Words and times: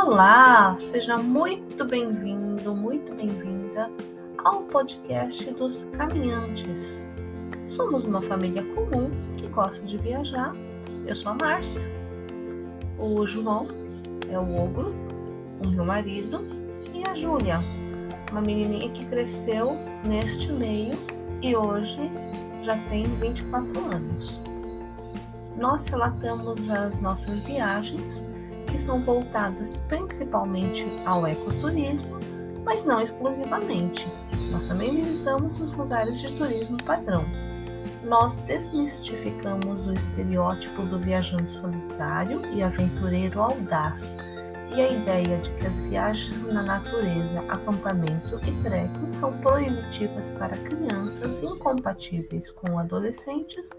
Olá, 0.00 0.76
seja 0.76 1.18
muito 1.18 1.84
bem-vindo, 1.84 2.72
muito 2.72 3.12
bem-vinda 3.16 3.90
ao 4.44 4.62
podcast 4.62 5.44
dos 5.54 5.88
caminhantes. 5.96 7.04
Somos 7.66 8.04
uma 8.04 8.22
família 8.22 8.62
comum 8.76 9.10
que 9.36 9.48
gosta 9.48 9.84
de 9.84 9.98
viajar. 9.98 10.54
Eu 11.04 11.16
sou 11.16 11.32
a 11.32 11.34
Márcia. 11.34 11.82
O 12.96 13.26
João 13.26 13.66
é 14.30 14.38
o 14.38 14.62
ogro, 14.62 14.94
o 15.66 15.68
meu 15.68 15.84
marido, 15.84 16.46
e 16.94 17.02
a 17.06 17.16
Júlia, 17.16 17.58
uma 18.30 18.40
menininha 18.40 18.90
que 18.92 19.04
cresceu 19.06 19.72
neste 20.06 20.52
meio 20.52 20.96
e 21.42 21.56
hoje 21.56 22.08
já 22.62 22.78
tem 22.88 23.02
24 23.16 23.80
anos. 23.92 24.40
Nós 25.56 25.86
relatamos 25.86 26.70
as 26.70 27.00
nossas 27.00 27.40
viagens 27.40 28.22
que 28.70 28.78
são 28.78 29.02
voltadas 29.02 29.76
principalmente 29.88 30.84
ao 31.04 31.26
ecoturismo, 31.26 32.18
mas 32.64 32.84
não 32.84 33.00
exclusivamente. 33.00 34.06
Nós 34.50 34.68
também 34.68 34.96
visitamos 34.96 35.58
os 35.60 35.72
lugares 35.74 36.20
de 36.20 36.36
turismo 36.36 36.76
padrão. 36.84 37.24
Nós 38.04 38.36
desmistificamos 38.38 39.86
o 39.86 39.92
estereótipo 39.92 40.82
do 40.82 40.98
viajante 40.98 41.52
solitário 41.52 42.42
e 42.54 42.62
aventureiro 42.62 43.40
audaz 43.40 44.16
e 44.74 44.80
a 44.80 44.90
ideia 44.90 45.38
de 45.38 45.50
que 45.52 45.66
as 45.66 45.78
viagens 45.78 46.44
na 46.44 46.62
natureza, 46.62 47.40
acampamento 47.48 48.38
e 48.46 48.62
trekking 48.62 49.12
são 49.12 49.36
proibitivas 49.40 50.30
para 50.32 50.56
crianças, 50.58 51.42
incompatíveis 51.42 52.50
com 52.50 52.78
adolescentes 52.78 53.70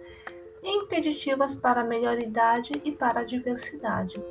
e 0.64 0.78
impeditivas 0.78 1.56
para 1.56 1.82
a 1.82 1.86
melhor 1.86 2.18
idade 2.20 2.82
e 2.84 2.92
para 2.92 3.22
a 3.22 3.24
diversidade. 3.24 4.22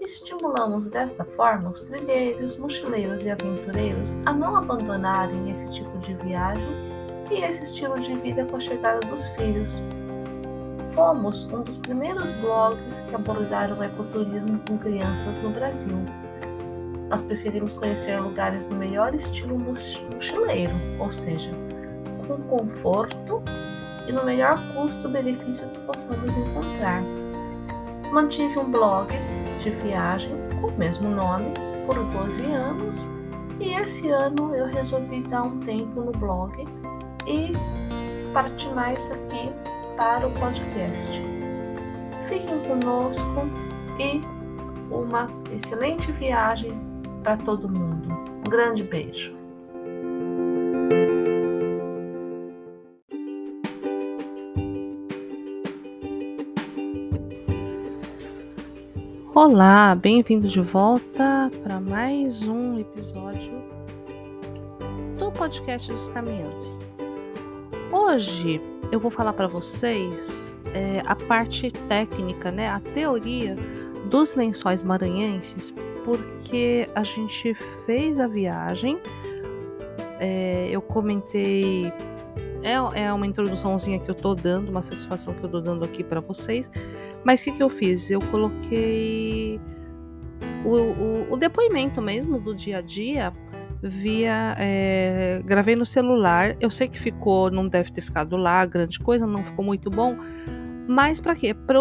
Estimulamos 0.00 0.88
desta 0.88 1.24
forma 1.24 1.68
os 1.68 1.82
trilheiros, 1.82 2.56
mochileiros 2.56 3.22
e 3.22 3.30
aventureiros 3.30 4.16
a 4.24 4.32
não 4.32 4.56
abandonarem 4.56 5.50
esse 5.50 5.70
tipo 5.74 5.98
de 5.98 6.14
viagem 6.14 6.66
e 7.30 7.42
esse 7.42 7.62
estilo 7.64 8.00
de 8.00 8.14
vida 8.14 8.46
com 8.46 8.56
a 8.56 8.60
chegada 8.60 9.00
dos 9.00 9.26
filhos. 9.36 9.78
Fomos 10.94 11.44
um 11.52 11.62
dos 11.62 11.76
primeiros 11.76 12.30
blogs 12.40 13.00
que 13.00 13.14
abordaram 13.14 13.78
o 13.78 13.84
ecoturismo 13.84 14.58
com 14.66 14.78
crianças 14.78 15.38
no 15.42 15.50
Brasil. 15.50 15.98
Nós 17.10 17.20
preferimos 17.20 17.74
conhecer 17.74 18.18
lugares 18.20 18.68
no 18.68 18.76
melhor 18.76 19.14
estilo 19.14 19.58
mochileiro, 19.58 20.74
ou 20.98 21.12
seja, 21.12 21.50
com 22.26 22.38
conforto 22.44 23.42
e 24.08 24.12
no 24.12 24.24
melhor 24.24 24.58
custo-benefício 24.74 25.68
que 25.68 25.78
possamos 25.80 26.34
encontrar. 26.34 27.02
Mantive 28.10 28.58
um 28.58 28.70
blog 28.70 29.14
de 29.60 29.70
viagem 29.70 30.32
com 30.60 30.68
o 30.68 30.78
mesmo 30.78 31.08
nome 31.08 31.52
por 31.86 31.94
12 31.94 32.44
anos 32.44 33.08
e 33.60 33.74
esse 33.74 34.08
ano 34.08 34.54
eu 34.54 34.66
resolvi 34.66 35.22
dar 35.24 35.42
um 35.42 35.60
tempo 35.60 36.00
no 36.00 36.12
blog 36.12 36.66
e 37.26 37.52
partir 38.32 38.70
mais 38.70 39.10
aqui 39.10 39.50
para 39.96 40.26
o 40.26 40.32
podcast. 40.32 41.22
Fiquem 42.28 42.58
conosco 42.60 43.42
e 43.98 44.20
uma 44.90 45.28
excelente 45.54 46.10
viagem 46.12 46.72
para 47.22 47.36
todo 47.36 47.68
mundo. 47.68 48.08
Um 48.46 48.50
grande 48.50 48.82
beijo. 48.82 49.39
Olá, 59.32 59.94
bem-vindo 59.94 60.48
de 60.48 60.60
volta 60.60 61.52
para 61.62 61.78
mais 61.78 62.42
um 62.42 62.80
episódio 62.80 63.52
do 65.16 65.30
podcast 65.30 65.92
dos 65.92 66.08
caminhantes. 66.08 66.80
Hoje 67.92 68.60
eu 68.90 68.98
vou 68.98 69.08
falar 69.08 69.32
para 69.32 69.46
vocês 69.46 70.58
é, 70.74 71.00
a 71.06 71.14
parte 71.14 71.70
técnica, 71.88 72.50
né, 72.50 72.70
a 72.70 72.80
teoria 72.80 73.56
dos 74.10 74.34
lençóis 74.34 74.82
maranhenses, 74.82 75.72
porque 76.04 76.88
a 76.92 77.04
gente 77.04 77.54
fez 77.86 78.18
a 78.18 78.26
viagem, 78.26 78.98
é, 80.18 80.68
eu 80.72 80.82
comentei 80.82 81.92
é, 82.62 83.04
é 83.04 83.12
uma 83.12 83.26
introduçãozinha 83.26 83.98
que 83.98 84.10
eu 84.10 84.14
tô 84.14 84.34
dando, 84.34 84.70
uma 84.70 84.82
satisfação 84.82 85.32
que 85.34 85.44
eu 85.44 85.48
tô 85.48 85.60
dando 85.60 85.84
aqui 85.84 86.04
para 86.04 86.20
vocês. 86.20 86.70
Mas 87.24 87.42
o 87.42 87.44
que, 87.44 87.52
que 87.52 87.62
eu 87.62 87.68
fiz? 87.68 88.10
Eu 88.10 88.20
coloquei 88.20 89.60
o, 90.64 90.70
o, 90.70 91.32
o, 91.32 91.36
depoimento 91.36 92.00
mesmo 92.00 92.38
do 92.40 92.54
dia 92.54 92.78
a 92.78 92.80
dia 92.80 93.32
via. 93.82 94.56
É, 94.58 95.40
gravei 95.44 95.76
no 95.76 95.86
celular. 95.86 96.56
Eu 96.60 96.70
sei 96.70 96.88
que 96.88 96.98
ficou, 96.98 97.50
não 97.50 97.68
deve 97.68 97.92
ter 97.92 98.02
ficado 98.02 98.36
lá, 98.36 98.64
grande 98.66 98.98
coisa, 98.98 99.26
não 99.26 99.44
ficou 99.44 99.64
muito 99.64 99.90
bom. 99.90 100.16
Mas 100.88 101.20
para 101.20 101.34
quê? 101.34 101.54
Para 101.54 101.80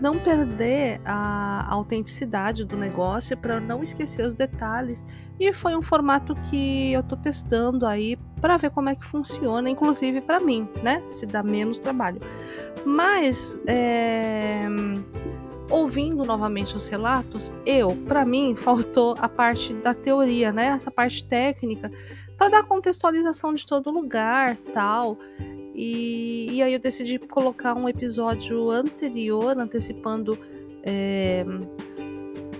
não 0.00 0.18
perder 0.18 1.00
a 1.04 1.66
autenticidade 1.72 2.64
do 2.64 2.76
negócio, 2.76 3.36
para 3.36 3.60
não 3.60 3.82
esquecer 3.82 4.26
os 4.26 4.34
detalhes. 4.34 5.06
E 5.38 5.52
foi 5.52 5.76
um 5.76 5.82
formato 5.82 6.34
que 6.50 6.92
eu 6.92 7.02
tô 7.02 7.16
testando 7.16 7.86
aí 7.86 8.16
para 8.40 8.56
ver 8.56 8.70
como 8.70 8.88
é 8.88 8.94
que 8.94 9.04
funciona, 9.04 9.68
inclusive 9.68 10.20
para 10.20 10.40
mim, 10.40 10.68
né? 10.82 11.02
Se 11.10 11.26
dá 11.26 11.42
menos 11.42 11.80
trabalho. 11.80 12.20
Mas 12.84 13.58
é, 13.66 14.66
ouvindo 15.70 16.24
novamente 16.24 16.76
os 16.76 16.88
relatos, 16.88 17.52
eu, 17.64 17.96
para 18.06 18.24
mim, 18.24 18.54
faltou 18.56 19.14
a 19.18 19.28
parte 19.28 19.72
da 19.74 19.94
teoria, 19.94 20.52
né? 20.52 20.66
Essa 20.66 20.90
parte 20.90 21.24
técnica 21.24 21.90
para 22.36 22.48
dar 22.48 22.64
contextualização 22.64 23.54
de 23.54 23.64
todo 23.66 23.90
lugar, 23.90 24.56
tal. 24.72 25.18
E, 25.76 26.48
e 26.52 26.62
aí 26.62 26.72
eu 26.72 26.78
decidi 26.78 27.18
colocar 27.18 27.74
um 27.74 27.86
episódio 27.86 28.70
anterior, 28.70 29.58
antecipando 29.58 30.38
é, 30.82 31.44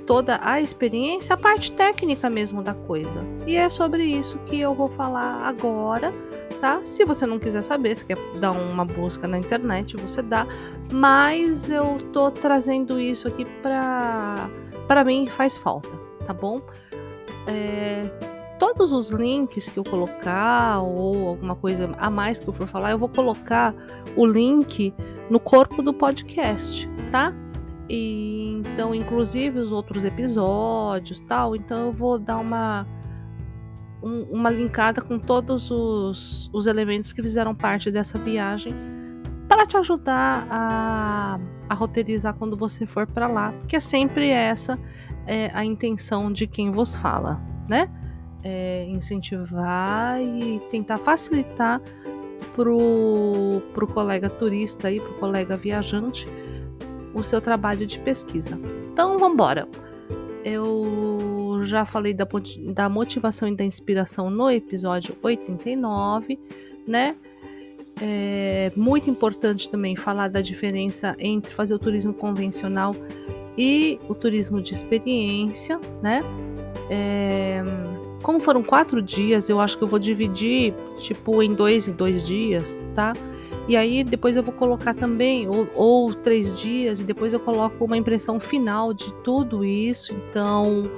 toda 0.06 0.38
a 0.42 0.60
experiência, 0.60 1.32
a 1.34 1.36
parte 1.36 1.72
técnica 1.72 2.28
mesmo 2.28 2.62
da 2.62 2.74
coisa. 2.74 3.24
E 3.46 3.56
é 3.56 3.68
sobre 3.70 4.04
isso 4.04 4.38
que 4.40 4.60
eu 4.60 4.74
vou 4.74 4.88
falar 4.88 5.46
agora, 5.46 6.12
tá? 6.60 6.80
Se 6.84 7.06
você 7.06 7.24
não 7.24 7.38
quiser 7.38 7.62
saber, 7.62 7.94
se 7.94 8.04
quer 8.04 8.18
dar 8.38 8.52
uma 8.52 8.84
busca 8.84 9.26
na 9.26 9.38
internet, 9.38 9.96
você 9.96 10.20
dá. 10.20 10.46
Mas 10.92 11.70
eu 11.70 11.98
tô 12.12 12.30
trazendo 12.30 13.00
isso 13.00 13.26
aqui 13.26 13.46
pra, 13.62 14.50
pra 14.86 15.02
mim 15.04 15.26
faz 15.26 15.56
falta, 15.56 15.88
tá 16.26 16.34
bom? 16.34 16.60
É, 17.46 18.35
todos 18.58 18.92
os 18.92 19.08
links 19.08 19.68
que 19.68 19.78
eu 19.78 19.84
colocar 19.84 20.80
ou 20.80 21.28
alguma 21.28 21.54
coisa 21.54 21.94
a 21.98 22.10
mais 22.10 22.38
que 22.38 22.48
eu 22.48 22.52
for 22.52 22.66
falar, 22.66 22.90
eu 22.90 22.98
vou 22.98 23.08
colocar 23.08 23.74
o 24.16 24.26
link 24.26 24.94
no 25.30 25.40
corpo 25.40 25.82
do 25.82 25.92
podcast, 25.92 26.88
tá? 27.10 27.32
E 27.88 28.50
então, 28.58 28.94
inclusive 28.94 29.58
os 29.58 29.72
outros 29.72 30.04
episódios, 30.04 31.20
tal. 31.20 31.54
Então, 31.54 31.86
eu 31.86 31.92
vou 31.92 32.18
dar 32.18 32.38
uma 32.38 32.86
um, 34.02 34.22
uma 34.24 34.50
linkada 34.50 35.00
com 35.00 35.18
todos 35.18 35.70
os, 35.70 36.50
os 36.52 36.66
elementos 36.66 37.12
que 37.12 37.22
fizeram 37.22 37.54
parte 37.54 37.90
dessa 37.90 38.18
viagem 38.18 38.74
para 39.48 39.66
te 39.66 39.76
ajudar 39.76 40.46
a, 40.50 41.40
a 41.68 41.74
roteirizar 41.74 42.36
quando 42.36 42.56
você 42.56 42.86
for 42.86 43.06
para 43.06 43.26
lá, 43.26 43.52
porque 43.52 43.76
é 43.76 43.80
sempre 43.80 44.28
essa 44.28 44.78
é, 45.26 45.50
a 45.54 45.64
intenção 45.64 46.32
de 46.32 46.46
quem 46.46 46.70
vos 46.70 46.94
fala, 46.96 47.40
né? 47.68 47.88
É, 48.46 48.84
incentivar 48.88 50.22
e 50.22 50.60
tentar 50.70 50.98
facilitar 50.98 51.82
pro, 52.54 53.60
pro 53.74 53.88
colega 53.88 54.30
turista 54.30 54.88
e 54.90 55.00
pro 55.00 55.14
colega 55.14 55.56
viajante 55.56 56.28
o 57.12 57.24
seu 57.24 57.40
trabalho 57.40 57.84
de 57.84 57.98
pesquisa. 57.98 58.56
Então, 58.92 59.18
vamos 59.18 59.34
embora. 59.34 59.66
Eu 60.44 61.60
já 61.64 61.84
falei 61.84 62.14
da, 62.14 62.26
da 62.72 62.88
motivação 62.88 63.48
e 63.48 63.56
da 63.56 63.64
inspiração 63.64 64.30
no 64.30 64.48
episódio 64.48 65.16
89, 65.20 66.38
né? 66.86 67.16
É 68.00 68.70
muito 68.76 69.10
importante 69.10 69.68
também 69.68 69.96
falar 69.96 70.28
da 70.28 70.40
diferença 70.40 71.16
entre 71.18 71.52
fazer 71.52 71.74
o 71.74 71.78
turismo 71.78 72.12
convencional 72.12 72.94
e 73.58 73.98
o 74.06 74.14
turismo 74.14 74.60
de 74.60 74.72
experiência, 74.72 75.80
né? 76.02 76.22
É, 76.90 77.64
como 78.26 78.40
foram 78.40 78.60
quatro 78.60 79.00
dias, 79.00 79.48
eu 79.48 79.60
acho 79.60 79.78
que 79.78 79.84
eu 79.84 79.86
vou 79.86 80.00
dividir, 80.00 80.74
tipo, 80.98 81.40
em 81.44 81.54
dois 81.54 81.86
em 81.86 81.92
dois 81.92 82.26
dias, 82.26 82.76
tá? 82.92 83.12
E 83.68 83.76
aí 83.76 84.02
depois 84.02 84.36
eu 84.36 84.42
vou 84.42 84.52
colocar 84.52 84.94
também, 84.94 85.48
ou, 85.48 85.68
ou 85.76 86.12
três 86.12 86.60
dias, 86.60 87.00
e 87.00 87.04
depois 87.04 87.32
eu 87.32 87.38
coloco 87.38 87.84
uma 87.84 87.96
impressão 87.96 88.40
final 88.40 88.92
de 88.92 89.14
tudo 89.22 89.64
isso. 89.64 90.12
Então, 90.12 90.90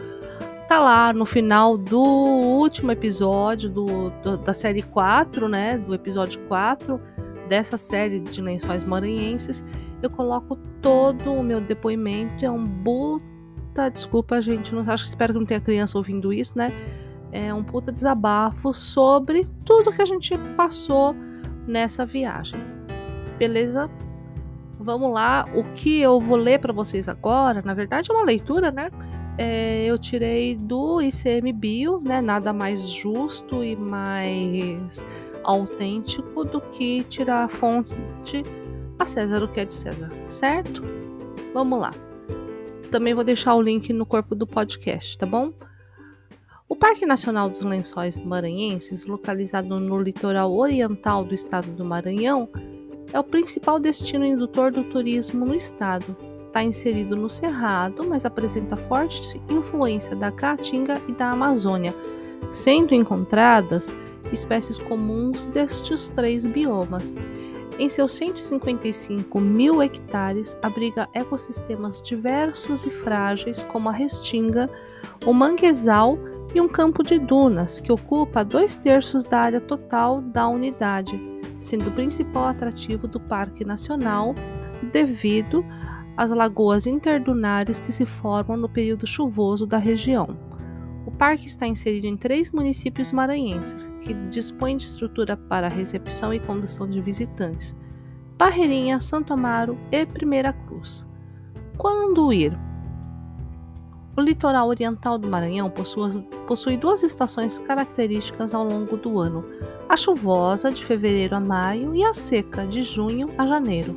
tá 0.66 0.78
lá 0.78 1.12
no 1.12 1.26
final 1.26 1.76
do 1.76 2.00
último 2.00 2.92
episódio 2.92 3.69
do, 3.69 4.08
do, 4.22 4.38
da 4.38 4.54
série 4.54 4.81
4, 4.81 5.50
né? 5.50 5.76
Do 5.76 5.92
episódio 5.92 6.40
4 6.48 6.98
dessa 7.46 7.76
série 7.76 8.20
de 8.20 8.40
lençóis 8.40 8.84
maranhenses, 8.84 9.62
eu 10.02 10.08
coloco 10.08 10.56
todo 10.81 11.34
o 11.34 11.42
meu 11.42 11.60
depoimento, 11.60 12.42
é 12.42 12.50
um 12.50 12.66
puta, 12.82 13.90
desculpa, 13.90 14.40
gente, 14.40 14.74
não 14.74 14.81
acho 14.81 15.04
que 15.04 15.10
espero 15.10 15.34
que 15.34 15.38
não 15.38 15.46
tenha 15.46 15.60
criança 15.60 15.98
ouvindo 15.98 16.32
isso, 16.32 16.56
né? 16.56 16.72
É 17.32 17.52
um 17.52 17.62
puta 17.62 17.92
desabafo 17.92 18.72
sobre 18.72 19.46
tudo 19.64 19.92
que 19.92 20.02
a 20.02 20.06
gente 20.06 20.36
passou 20.56 21.14
nessa 21.66 22.06
viagem. 22.06 22.58
Beleza? 23.38 23.90
Vamos 24.80 25.12
lá, 25.12 25.46
o 25.54 25.64
que 25.75 26.00
eu 26.00 26.20
vou 26.20 26.36
ler 26.36 26.60
para 26.60 26.72
vocês 26.72 27.08
agora, 27.08 27.60
na 27.62 27.75
verdade 27.75 28.10
é 28.10 28.14
uma 28.14 28.25
leitura, 28.25 28.70
né? 28.70 28.90
É, 29.36 29.84
eu 29.84 29.98
tirei 29.98 30.56
do 30.56 31.00
ICMBio, 31.00 32.00
né? 32.00 32.20
Nada 32.20 32.52
mais 32.52 32.88
justo 32.88 33.62
e 33.62 33.76
mais 33.76 35.04
autêntico 35.44 36.44
do 36.44 36.60
que 36.60 37.04
tirar 37.04 37.44
a 37.44 37.48
fonte 37.48 38.42
a 38.98 39.06
César 39.06 39.42
o 39.42 39.48
que 39.48 39.60
é 39.60 39.64
de 39.64 39.74
César, 39.74 40.10
certo? 40.26 40.82
Vamos 41.54 41.81
lá. 41.81 41.92
Também 42.90 43.14
vou 43.14 43.22
deixar 43.22 43.54
o 43.54 43.62
link 43.62 43.92
no 43.92 44.04
corpo 44.04 44.34
do 44.34 44.46
podcast, 44.46 45.16
tá 45.16 45.26
bom? 45.26 45.52
O 46.70 46.76
Parque 46.76 47.06
Nacional 47.06 47.49
dos 47.49 47.62
Lençóis 47.62 48.19
Maranhenses, 48.19 49.06
localizado 49.06 49.81
no 49.81 49.99
litoral 49.99 50.55
oriental 50.55 51.25
do 51.25 51.35
estado 51.35 51.70
do 51.70 51.82
Maranhão, 51.82 52.47
é 53.11 53.19
o 53.19 53.25
principal 53.25 53.81
destino 53.81 54.23
indutor 54.23 54.70
do 54.70 54.85
turismo 54.85 55.47
no 55.47 55.55
estado. 55.55 56.15
Está 56.47 56.62
inserido 56.62 57.17
no 57.17 57.31
Cerrado, 57.31 58.05
mas 58.06 58.26
apresenta 58.26 58.76
forte 58.76 59.41
influência 59.49 60.15
da 60.15 60.31
Caatinga 60.31 61.00
e 61.09 61.12
da 61.12 61.31
Amazônia, 61.31 61.94
sendo 62.50 62.94
encontradas 62.94 63.94
espécies 64.31 64.79
comuns 64.79 65.47
destes 65.47 66.11
três 66.11 66.44
biomas. 66.44 67.15
Em 67.79 67.88
seus 67.88 68.12
155 68.12 69.41
mil 69.41 69.81
hectares, 69.82 70.55
abriga 70.61 71.09
ecossistemas 71.15 72.03
diversos 72.03 72.85
e 72.85 72.91
frágeis, 72.91 73.62
como 73.62 73.88
a 73.88 73.93
restinga, 73.93 74.69
o 75.25 75.32
manguezal 75.32 76.19
e 76.54 76.60
um 76.60 76.68
campo 76.68 77.02
de 77.02 77.18
dunas, 77.18 77.80
que 77.80 77.92
ocupa 77.92 78.44
dois 78.44 78.76
terços 78.76 79.24
da 79.24 79.40
área 79.40 79.60
total 79.60 80.20
da 80.22 80.48
unidade, 80.48 81.20
sendo 81.60 81.88
o 81.88 81.92
principal 81.92 82.46
atrativo 82.46 83.06
do 83.06 83.20
Parque 83.20 83.64
Nacional 83.64 84.34
devido 84.92 85.64
às 86.16 86.30
lagoas 86.30 86.86
interdunares 86.86 87.78
que 87.78 87.92
se 87.92 88.06
formam 88.06 88.56
no 88.56 88.68
período 88.68 89.06
chuvoso 89.06 89.66
da 89.66 89.78
região. 89.78 90.36
O 91.06 91.10
parque 91.10 91.46
está 91.46 91.66
inserido 91.66 92.06
em 92.06 92.16
três 92.16 92.50
municípios 92.50 93.12
maranhenses, 93.12 93.94
que 94.02 94.12
dispõem 94.28 94.76
de 94.76 94.82
estrutura 94.82 95.36
para 95.36 95.68
recepção 95.68 96.34
e 96.34 96.40
condução 96.40 96.88
de 96.88 97.00
visitantes: 97.00 97.76
Barreirinha, 98.36 99.00
Santo 99.00 99.32
Amaro 99.32 99.78
e 99.90 100.04
Primeira 100.04 100.52
Cruz. 100.52 101.06
Quando 101.76 102.32
ir? 102.32 102.68
O 104.19 104.20
litoral 104.20 104.67
oriental 104.67 105.17
do 105.17 105.29
Maranhão 105.29 105.70
possui, 105.70 106.76
duas 106.76 107.05
estações 107.05 107.61
características 107.61 108.53
ao 108.53 108.65
longo 108.65 108.97
do 108.97 109.17
ano: 109.17 109.44
a 109.88 109.97
chuvosa, 109.97 110.73
de 110.73 110.85
fevereiro 110.85 111.37
a 111.37 111.41
maio, 111.41 111.94
e 111.94 112.03
a 112.03 112.12
seca, 112.12 112.67
de 112.67 112.82
junho 112.82 113.31
a 113.38 113.47
janeiro. 113.47 113.97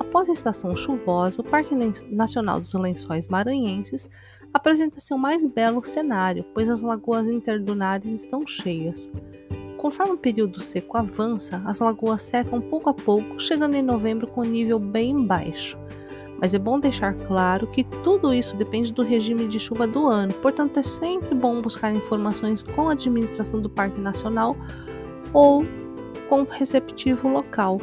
Após 0.00 0.30
a 0.30 0.32
estação 0.32 0.74
chuvosa, 0.74 1.42
o 1.42 1.44
Parque 1.44 1.74
Nacional 2.08 2.58
dos 2.58 2.72
Lençóis 2.72 3.28
Maranhenses 3.28 4.08
apresenta 4.50 4.98
seu 4.98 5.18
mais 5.18 5.44
belo 5.44 5.84
cenário, 5.84 6.46
pois 6.54 6.70
as 6.70 6.82
lagoas 6.82 7.28
interdunares 7.28 8.12
estão 8.12 8.46
cheias. 8.46 9.12
Conforme 9.76 10.14
o 10.14 10.18
período 10.18 10.58
seco 10.58 10.96
avança, 10.96 11.62
as 11.66 11.80
lagoas 11.80 12.22
secam 12.22 12.62
pouco 12.62 12.88
a 12.88 12.94
pouco, 12.94 13.38
chegando 13.38 13.74
em 13.74 13.82
novembro 13.82 14.26
com 14.26 14.42
nível 14.42 14.78
bem 14.78 15.26
baixo. 15.26 15.78
Mas 16.44 16.52
é 16.52 16.58
bom 16.58 16.78
deixar 16.78 17.14
claro 17.14 17.66
que 17.66 17.82
tudo 17.82 18.34
isso 18.34 18.54
depende 18.54 18.92
do 18.92 19.02
regime 19.02 19.48
de 19.48 19.58
chuva 19.58 19.86
do 19.86 20.06
ano, 20.06 20.34
portanto, 20.34 20.78
é 20.78 20.82
sempre 20.82 21.34
bom 21.34 21.62
buscar 21.62 21.90
informações 21.90 22.62
com 22.62 22.90
a 22.90 22.92
administração 22.92 23.62
do 23.62 23.70
Parque 23.70 23.98
Nacional 23.98 24.54
ou 25.32 25.64
com 26.28 26.42
o 26.42 26.46
receptivo 26.46 27.28
local. 27.28 27.80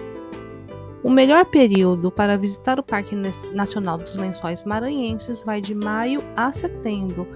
O 1.04 1.10
melhor 1.10 1.46
período 1.46 2.12
para 2.12 2.38
visitar 2.38 2.80
o 2.80 2.84
Parque 2.84 3.16
Nacional 3.52 3.98
dos 3.98 4.16
Lençóis 4.16 4.63
Maranhenses 4.63 5.42
vai 5.42 5.60
de 5.60 5.74
maio 5.74 6.24
a 6.38 6.52
setembro, 6.52 7.28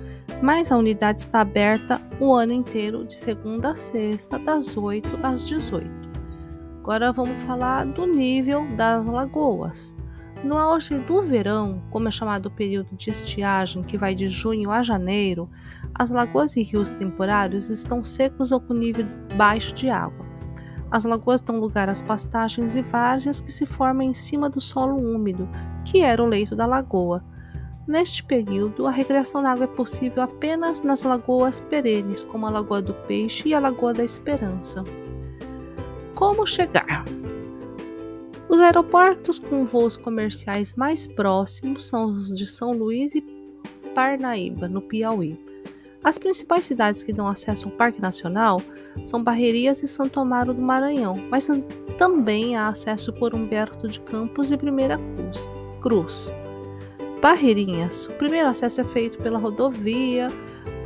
mas 0.43 0.71
a 0.71 0.77
unidade 0.77 1.21
está 1.21 1.41
aberta 1.41 1.99
o 2.19 2.35
ano 2.35 2.53
inteiro, 2.53 3.03
de 3.03 3.15
segunda 3.15 3.71
a 3.71 3.75
sexta, 3.75 4.37
das 4.37 4.77
8 4.77 5.09
às 5.23 5.47
18. 5.47 5.89
Agora 6.81 7.11
vamos 7.11 7.41
falar 7.41 7.83
do 7.83 8.05
nível 8.05 8.67
das 8.75 9.07
lagoas. 9.07 9.95
No 10.45 10.59
auge 10.59 10.95
do 10.99 11.23
verão, 11.23 11.81
como 11.89 12.07
é 12.07 12.11
chamado 12.11 12.45
o 12.45 12.51
período 12.51 12.95
de 12.95 13.09
estiagem, 13.09 13.81
que 13.81 13.97
vai 13.97 14.13
de 14.13 14.27
junho 14.27 14.69
a 14.69 14.83
janeiro, 14.83 15.49
as 15.91 16.11
lagoas 16.11 16.55
e 16.55 16.61
rios 16.61 16.91
temporários 16.91 17.71
estão 17.71 18.03
secos 18.03 18.51
ou 18.51 18.61
com 18.61 18.75
nível 18.75 19.07
baixo 19.35 19.73
de 19.73 19.89
água. 19.89 20.23
As 20.91 21.03
lagoas 21.03 21.41
dão 21.41 21.59
lugar 21.59 21.89
às 21.89 21.99
pastagens 21.99 22.75
e 22.75 22.83
várzeas 22.83 23.41
que 23.41 23.51
se 23.51 23.65
formam 23.65 24.03
em 24.03 24.13
cima 24.13 24.47
do 24.47 24.61
solo 24.61 24.95
úmido, 24.95 25.49
que 25.83 26.01
era 26.01 26.21
o 26.23 26.27
leito 26.27 26.55
da 26.55 26.67
lagoa. 26.67 27.25
Neste 27.87 28.23
período, 28.23 28.85
a 28.85 28.91
recreação 28.91 29.41
na 29.41 29.51
água 29.51 29.63
é 29.63 29.75
possível 29.75 30.21
apenas 30.21 30.83
nas 30.83 31.01
lagoas 31.01 31.59
perenes, 31.59 32.21
como 32.21 32.45
a 32.45 32.51
Lagoa 32.51 32.83
do 32.83 32.93
Peixe 32.93 33.49
e 33.49 33.53
a 33.55 33.59
Lagoa 33.59 33.95
da 33.95 34.03
Esperança. 34.03 34.83
Como 36.13 36.45
chegar? 36.45 37.03
Os 38.47 38.59
aeroportos 38.59 39.39
com 39.39 39.65
voos 39.65 39.97
comerciais 39.97 40.75
mais 40.75 41.07
próximos 41.07 41.85
são 41.85 42.05
os 42.05 42.33
de 42.33 42.45
São 42.45 42.71
Luís 42.71 43.15
e 43.15 43.23
Parnaíba, 43.93 44.67
no 44.67 44.81
Piauí. 44.81 45.39
As 46.03 46.19
principais 46.19 46.65
cidades 46.65 47.01
que 47.01 47.11
dão 47.11 47.27
acesso 47.27 47.67
ao 47.67 47.75
Parque 47.75 47.99
Nacional 47.99 48.61
são 49.01 49.23
Barreirinhas 49.23 49.81
e 49.81 49.87
Santo 49.87 50.19
Amaro 50.19 50.53
do 50.53 50.61
Maranhão, 50.61 51.15
mas 51.31 51.49
também 51.97 52.55
há 52.55 52.67
acesso 52.67 53.11
por 53.11 53.33
Humberto 53.33 53.87
de 53.87 53.99
Campos 54.01 54.51
e 54.51 54.57
Primeira 54.57 54.99
Cruz. 55.15 55.49
Cruz. 55.81 56.31
Barreirinhas. 57.19 58.05
O 58.05 58.13
primeiro 58.13 58.47
acesso 58.47 58.81
é 58.81 58.83
feito 58.83 59.17
pela 59.17 59.39
rodovia, 59.39 60.31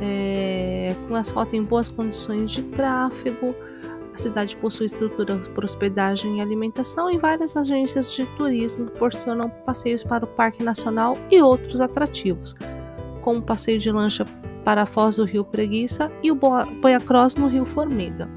é, 0.00 0.96
com 1.06 1.14
asfalto 1.14 1.54
em 1.54 1.62
boas 1.62 1.90
condições 1.90 2.50
de 2.50 2.62
tráfego. 2.62 3.54
Cidade 4.20 4.54
possui 4.56 4.84
estrutura 4.84 5.38
para 5.38 5.64
hospedagem 5.64 6.38
e 6.38 6.40
alimentação 6.42 7.10
e 7.10 7.16
várias 7.16 7.56
agências 7.56 8.12
de 8.12 8.26
turismo 8.36 8.84
proporcionam 8.90 9.48
passeios 9.64 10.04
para 10.04 10.26
o 10.26 10.28
Parque 10.28 10.62
Nacional 10.62 11.16
e 11.30 11.40
outros 11.40 11.80
atrativos, 11.80 12.54
como 13.22 13.40
passeio 13.40 13.78
de 13.78 13.90
lancha 13.90 14.26
para 14.62 14.82
a 14.82 14.86
foz 14.86 15.16
do 15.16 15.24
rio 15.24 15.42
Preguiça 15.42 16.12
e 16.22 16.30
o 16.30 16.34
Boiacross 16.34 17.36
no 17.36 17.48
rio 17.48 17.64
Formiga. 17.64 18.28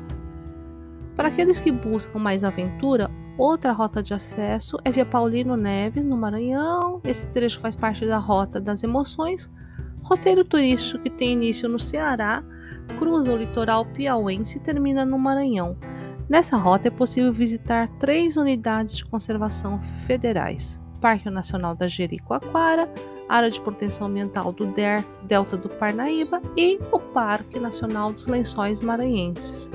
Para 1.18 1.28
aqueles 1.28 1.60
que 1.60 1.70
buscam 1.70 2.18
mais 2.18 2.46
aventura, 2.46 3.12
outra 3.38 3.74
rota 3.74 4.02
de 4.02 4.14
acesso 4.14 4.78
é 4.86 4.92
via 4.92 5.06
Paulino 5.06 5.58
Neves, 5.58 6.06
no 6.06 6.16
Maranhão. 6.16 7.02
Esse 7.04 7.28
trecho 7.28 7.60
faz 7.60 7.76
parte 7.76 8.06
da 8.06 8.18
Rota 8.18 8.62
das 8.62 8.84
Emoções, 8.86 9.52
roteiro 10.02 10.46
turístico 10.46 11.04
que 11.04 11.10
tem 11.10 11.34
início 11.34 11.68
no 11.68 11.78
Ceará, 11.78 12.42
cruza 13.00 13.34
o 13.34 13.38
litoral 13.38 13.86
piauense 13.86 14.58
e 14.58 14.62
termina 14.62 15.06
no 15.06 15.18
Maranhão. 15.18 15.78
Nessa 16.30 16.58
rota 16.58 16.88
é 16.88 16.92
possível 16.92 17.34
visitar 17.34 17.88
três 18.00 18.38
unidades 18.38 18.96
de 18.98 19.06
conservação 19.06 19.80
federais: 20.06 20.80
Parque 21.02 21.30
Nacional 21.30 21.76
da 21.76 21.88
Jericoacoara, 21.88 22.90
Área 23.28 23.50
de 23.50 23.60
Proteção 23.60 24.08
Ambiental 24.08 24.52
do 24.52 24.66
DER, 24.68 25.04
Delta 25.24 25.58
do 25.58 25.70
Parnaíba 25.70 26.42
e 26.56 26.80
o 26.92 27.00
Parque 27.00 27.60
Nacional 27.60 28.12
dos 28.12 28.28
Lençóis 28.28 28.80
Maranhenses. 28.82 29.70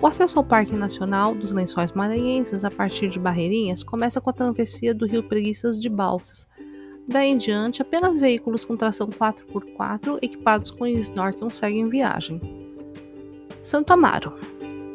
O 0.00 0.06
acesso 0.06 0.38
ao 0.38 0.44
Parque 0.44 0.76
Nacional 0.76 1.34
dos 1.34 1.52
Lençóis 1.52 1.92
Maranhenses 1.92 2.64
a 2.64 2.70
partir 2.70 3.08
de 3.08 3.18
Barreirinhas 3.18 3.82
começa 3.82 4.20
com 4.20 4.28
a 4.28 4.34
travessia 4.34 4.94
do 4.94 5.06
Rio 5.06 5.22
Preguiças 5.22 5.78
de 5.78 5.88
Balsas. 5.88 6.48
Daí 7.06 7.30
em 7.30 7.36
diante, 7.36 7.82
apenas 7.82 8.16
veículos 8.16 8.64
com 8.64 8.76
tração 8.76 9.08
4x4 9.08 10.18
equipados 10.22 10.70
com 10.70 10.86
snorkel 10.86 11.50
seguem 11.50 11.88
viagem. 11.88 12.40
Santo 13.62 13.92
Amaro. 13.92 14.34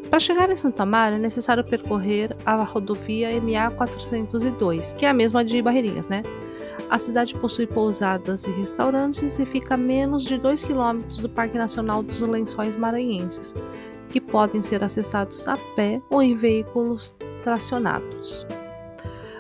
Para 0.10 0.20
chegar 0.20 0.50
em 0.50 0.56
Santo 0.56 0.82
Amaro 0.82 1.16
é 1.16 1.20
necessário 1.20 1.64
percorrer 1.64 2.36
a 2.44 2.64
rodovia 2.64 3.30
MA 3.40 3.70
402, 3.72 4.94
que 4.96 5.06
é 5.06 5.10
a 5.10 5.14
mesma 5.14 5.46
de 5.46 5.62
Barreirinhas, 5.62 6.08
né? 6.08 6.24
A 6.90 6.98
cidade 6.98 7.36
possui 7.36 7.68
pousadas 7.68 8.46
e 8.46 8.52
restaurantes 8.52 9.38
e 9.38 9.46
fica 9.46 9.76
a 9.76 9.78
menos 9.78 10.24
de 10.24 10.40
2 10.40 10.64
quilômetros 10.64 11.20
do 11.20 11.30
Parque 11.30 11.58
Nacional 11.58 12.02
dos 12.02 12.22
Lençóis 12.22 12.76
Maranhenses, 12.76 13.54
que 14.10 14.20
podem 14.20 14.64
ser 14.64 14.84
acessados 14.84 15.48
a 15.48 15.56
pé 15.76 16.02
ou 16.10 16.24
em 16.24 16.34
veículos 16.36 17.16
tracionados. 17.44 18.48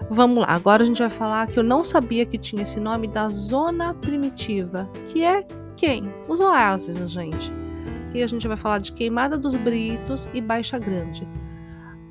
Vamos 0.10 0.44
lá, 0.44 0.48
agora 0.50 0.84
a 0.84 0.86
gente 0.86 1.02
vai 1.02 1.10
falar 1.10 1.48
que 1.48 1.60
eu 1.60 1.64
não 1.64 1.84
sabia 1.84 2.26
que 2.26 2.38
tinha 2.38 2.62
esse 2.62 2.80
nome 2.80 3.08
da 3.08 3.30
Zona 3.30 3.94
Primitiva, 3.94 4.90
que 5.08 5.24
é 5.24 5.46
quem? 5.76 6.14
Os 6.28 6.40
oásis, 6.40 7.10
gente. 7.10 7.52
Aqui 8.10 8.24
a 8.24 8.28
gente 8.28 8.48
vai 8.48 8.58
falar 8.58 8.80
de 8.80 8.92
Queimada 8.92 9.38
dos 9.38 9.56
Britos 9.56 10.28
e 10.34 10.42
Baixa 10.42 10.80
Grande. 10.80 11.28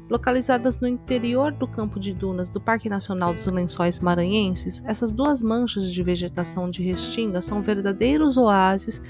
Localizadas 0.09 0.79
no 0.79 0.89
interior 0.89 1.53
do 1.53 1.69
campo 1.69 2.01
de 2.01 2.15
dunas 2.15 2.49
do 2.49 2.61
Parque 2.61 2.89
Nacional 2.89 3.35
dos 3.35 3.47
Lençóis 3.47 4.01
Maranhenses, 4.01 4.83
essas 4.87 5.13
duas 5.13 5.43
manchas 5.43 5.93
de 5.93 6.03
vegetação 6.03 6.71
de 6.71 6.83
restinga 6.83 7.43
são 7.43 7.61
verdadeiros 7.61 8.39
oásis 8.39 9.03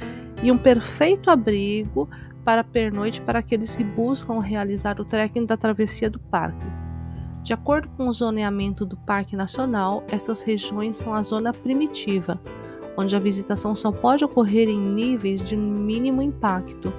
e 0.42 0.50
um 0.50 0.58
perfeito 0.58 1.30
abrigo 1.30 2.08
para 2.42 2.64
pernoite 2.64 3.20
para 3.20 3.38
aqueles 3.38 3.76
que 3.76 3.84
buscam 3.84 4.40
realizar 4.40 5.00
o 5.00 5.04
trekking 5.04 5.46
da 5.46 5.56
travessia 5.56 6.10
do 6.10 6.18
parque. 6.18 6.66
De 7.42 7.52
acordo 7.52 7.88
com 7.96 8.08
o 8.08 8.12
zoneamento 8.12 8.84
do 8.84 8.96
Parque 8.96 9.36
Nacional, 9.36 10.04
essas 10.10 10.42
regiões 10.42 10.96
são 10.96 11.14
a 11.14 11.22
zona 11.22 11.52
primitiva, 11.52 12.40
onde 12.96 13.16
a 13.16 13.20
visitação 13.20 13.74
só 13.74 13.90
pode 13.90 14.24
ocorrer 14.24 14.68
em 14.68 14.78
níveis 14.78 15.42
de 15.42 15.56
mínimo 15.56 16.20
impacto 16.20 16.92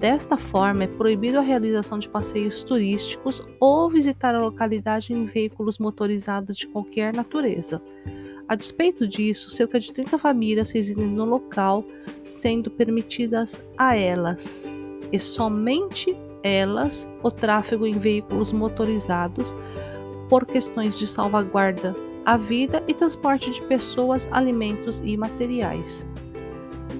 Desta 0.00 0.38
forma, 0.38 0.84
é 0.84 0.86
proibido 0.86 1.38
a 1.38 1.42
realização 1.42 1.98
de 1.98 2.08
passeios 2.08 2.62
turísticos 2.62 3.42
ou 3.60 3.90
visitar 3.90 4.34
a 4.34 4.40
localidade 4.40 5.12
em 5.12 5.26
veículos 5.26 5.78
motorizados 5.78 6.56
de 6.56 6.66
qualquer 6.68 7.14
natureza. 7.14 7.82
A 8.48 8.54
despeito 8.54 9.06
disso, 9.06 9.50
cerca 9.50 9.78
de 9.78 9.92
30 9.92 10.16
famílias 10.16 10.70
residem 10.70 11.06
no 11.06 11.26
local, 11.26 11.84
sendo 12.24 12.70
permitidas 12.70 13.60
a 13.76 13.94
elas, 13.94 14.78
e 15.12 15.18
somente 15.18 16.16
elas, 16.42 17.08
o 17.22 17.30
tráfego 17.30 17.86
em 17.86 17.98
veículos 17.98 18.52
motorizados 18.52 19.54
por 20.28 20.46
questões 20.46 20.98
de 20.98 21.06
salvaguarda 21.06 21.94
à 22.24 22.36
vida 22.36 22.82
e 22.86 22.94
transporte 22.94 23.50
de 23.50 23.60
pessoas, 23.62 24.28
alimentos 24.30 25.00
e 25.04 25.16
materiais. 25.16 26.06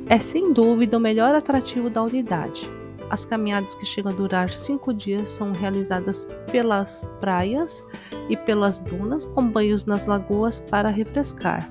É 0.09 0.19
sem 0.19 0.53
dúvida 0.53 0.97
o 0.97 1.01
melhor 1.01 1.35
atrativo 1.35 1.89
da 1.89 2.03
unidade. 2.03 2.69
As 3.11 3.25
caminhadas 3.25 3.75
que 3.75 3.85
chegam 3.85 4.13
a 4.13 4.15
durar 4.15 4.53
cinco 4.53 4.95
dias 4.95 5.29
são 5.29 5.53
realizadas 5.53 6.27
pelas 6.51 7.09
praias 7.21 7.85
e 8.29 8.37
pelas 8.37 8.79
dunas, 8.79 9.27
com 9.27 9.49
banhos 9.49 9.85
nas 9.85 10.07
lagoas 10.07 10.61
para 10.61 10.89
refrescar. 10.89 11.69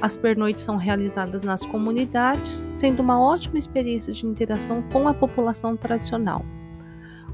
As 0.00 0.16
pernoites 0.16 0.64
são 0.64 0.76
realizadas 0.76 1.42
nas 1.42 1.64
comunidades, 1.64 2.54
sendo 2.54 3.00
uma 3.00 3.20
ótima 3.20 3.56
experiência 3.56 4.12
de 4.12 4.26
interação 4.26 4.82
com 4.92 5.08
a 5.08 5.14
população 5.14 5.76
tradicional. 5.76 6.44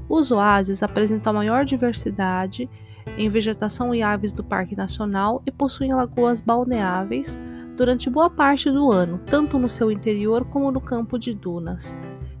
Os 0.09 0.31
oásis 0.31 0.83
apresentam 0.83 1.31
a 1.31 1.35
maior 1.35 1.65
diversidade 1.65 2.69
em 3.17 3.29
vegetação 3.29 3.93
e 3.93 4.01
aves 4.01 4.31
do 4.31 4.43
Parque 4.43 4.75
Nacional 4.75 5.41
e 5.45 5.51
possuem 5.51 5.93
lagoas 5.93 6.39
balneáveis 6.39 7.39
durante 7.75 8.09
boa 8.09 8.29
parte 8.29 8.69
do 8.69 8.91
ano, 8.91 9.19
tanto 9.25 9.57
no 9.57 9.69
seu 9.69 9.91
interior 9.91 10.45
como 10.45 10.71
no 10.71 10.81
campo 10.81 11.17
de 11.17 11.33
dunas. 11.33 11.97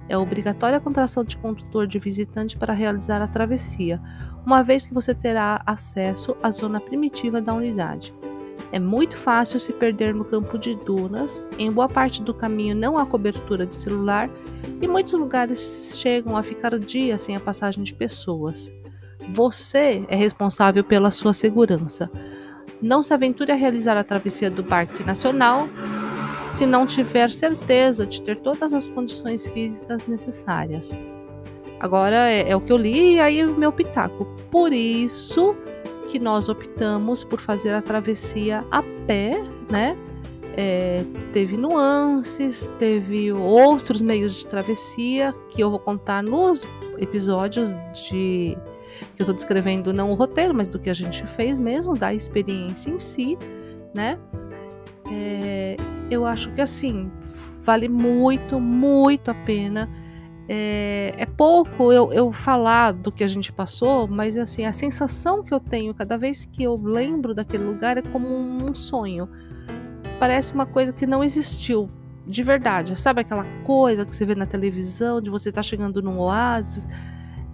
É 0.07 0.17
obrigatória 0.17 0.77
a 0.77 0.81
contração 0.81 1.23
de 1.23 1.37
condutor 1.37 1.87
de 1.87 1.97
visitante 1.97 2.57
para 2.57 2.73
realizar 2.73 3.21
a 3.21 3.27
travessia, 3.27 4.01
uma 4.45 4.61
vez 4.61 4.85
que 4.85 4.93
você 4.93 5.15
terá 5.15 5.61
acesso 5.65 6.35
à 6.43 6.51
zona 6.51 6.81
primitiva 6.81 7.41
da 7.41 7.53
unidade. 7.53 8.13
É 8.71 8.79
muito 8.79 9.17
fácil 9.17 9.59
se 9.59 9.73
perder 9.73 10.15
no 10.15 10.23
campo 10.23 10.57
de 10.57 10.75
dunas, 10.75 11.43
em 11.59 11.69
boa 11.69 11.89
parte 11.89 12.21
do 12.21 12.33
caminho 12.33 12.75
não 12.75 12.97
há 12.97 13.05
cobertura 13.05 13.65
de 13.65 13.75
celular 13.75 14.29
e 14.81 14.87
muitos 14.87 15.11
lugares 15.13 15.99
chegam 15.99 16.37
a 16.37 16.43
ficar 16.43 16.77
dias 16.79 17.21
sem 17.21 17.35
a 17.35 17.39
passagem 17.39 17.83
de 17.83 17.93
pessoas. 17.93 18.73
Você 19.29 20.05
é 20.07 20.15
responsável 20.15 20.83
pela 20.83 21.11
sua 21.11 21.33
segurança. 21.33 22.09
Não 22.81 23.03
se 23.03 23.13
aventure 23.13 23.51
a 23.51 23.55
realizar 23.55 23.97
a 23.97 24.03
travessia 24.03 24.49
do 24.49 24.63
Parque 24.63 25.03
Nacional 25.03 25.67
se 26.43 26.65
não 26.65 26.87
tiver 26.87 27.29
certeza 27.29 28.05
de 28.05 28.21
ter 28.21 28.37
todas 28.37 28.73
as 28.73 28.87
condições 28.87 29.47
físicas 29.47 30.07
necessárias. 30.07 30.97
Agora 31.79 32.29
é, 32.29 32.49
é 32.49 32.55
o 32.55 32.61
que 32.61 32.71
eu 32.71 32.77
li 32.77 33.15
e 33.15 33.19
aí 33.19 33.43
o 33.43 33.57
meu 33.57 33.71
pitaco. 33.71 34.25
Por 34.49 34.71
isso 34.71 35.55
que 36.11 36.19
nós 36.19 36.49
optamos 36.49 37.23
por 37.23 37.39
fazer 37.39 37.73
a 37.73 37.81
travessia 37.81 38.65
a 38.69 38.83
pé, 39.07 39.41
né? 39.69 39.97
É, 40.57 41.05
teve 41.31 41.55
nuances, 41.55 42.69
teve 42.77 43.31
outros 43.31 44.01
meios 44.01 44.35
de 44.35 44.45
travessia 44.45 45.33
que 45.49 45.63
eu 45.63 45.69
vou 45.69 45.79
contar 45.79 46.21
nos 46.21 46.67
episódios 46.97 47.69
de 47.93 48.57
que 49.15 49.21
eu 49.21 49.23
estou 49.23 49.33
descrevendo 49.33 49.93
não 49.93 50.11
o 50.11 50.13
roteiro, 50.13 50.53
mas 50.53 50.67
do 50.67 50.77
que 50.77 50.89
a 50.89 50.93
gente 50.93 51.25
fez 51.25 51.57
mesmo, 51.57 51.95
da 51.95 52.13
experiência 52.13 52.89
em 52.89 52.99
si, 52.99 53.37
né? 53.93 54.19
É, 55.09 55.77
eu 56.09 56.25
acho 56.25 56.51
que 56.51 56.59
assim 56.59 57.09
vale 57.63 57.87
muito, 57.87 58.59
muito 58.59 59.31
a 59.31 59.33
pena. 59.33 59.89
É, 60.49 61.13
é 61.17 61.25
pouco 61.25 61.91
eu, 61.91 62.11
eu, 62.11 62.31
falar 62.31 62.91
do 62.91 63.11
que 63.11 63.23
a 63.23 63.27
gente 63.27 63.51
passou, 63.51 64.07
mas 64.07 64.35
assim 64.35 64.65
a 64.65 64.73
sensação 64.73 65.43
que 65.43 65.53
eu 65.53 65.59
tenho 65.59 65.93
cada 65.93 66.17
vez 66.17 66.45
que 66.45 66.63
eu 66.63 66.75
lembro 66.75 67.33
daquele 67.33 67.63
lugar 67.63 67.97
é 67.97 68.01
como 68.01 68.27
um 68.27 68.73
sonho. 68.73 69.29
Parece 70.19 70.53
uma 70.53 70.65
coisa 70.65 70.91
que 70.91 71.05
não 71.05 71.23
existiu 71.23 71.89
de 72.27 72.43
verdade. 72.43 72.99
Sabe 72.99 73.21
aquela 73.21 73.45
coisa 73.63 74.05
que 74.05 74.13
você 74.13 74.25
vê 74.25 74.35
na 74.35 74.45
televisão 74.45 75.21
de 75.21 75.29
você 75.29 75.49
estar 75.49 75.59
tá 75.59 75.63
chegando 75.63 76.01
num 76.01 76.19
oásis? 76.19 76.87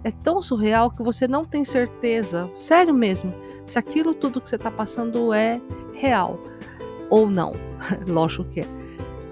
É 0.04 0.10
tão 0.10 0.40
surreal 0.40 0.90
que 0.90 1.02
você 1.02 1.26
não 1.26 1.44
tem 1.44 1.64
certeza, 1.64 2.50
sério 2.54 2.94
mesmo, 2.94 3.34
se 3.66 3.78
aquilo 3.78 4.14
tudo 4.14 4.40
que 4.40 4.48
você 4.48 4.56
está 4.56 4.70
passando 4.70 5.32
é 5.32 5.60
real 5.92 6.38
ou 7.10 7.28
não. 7.28 7.54
Lógico 8.06 8.44
que 8.44 8.60
é. 8.60 8.77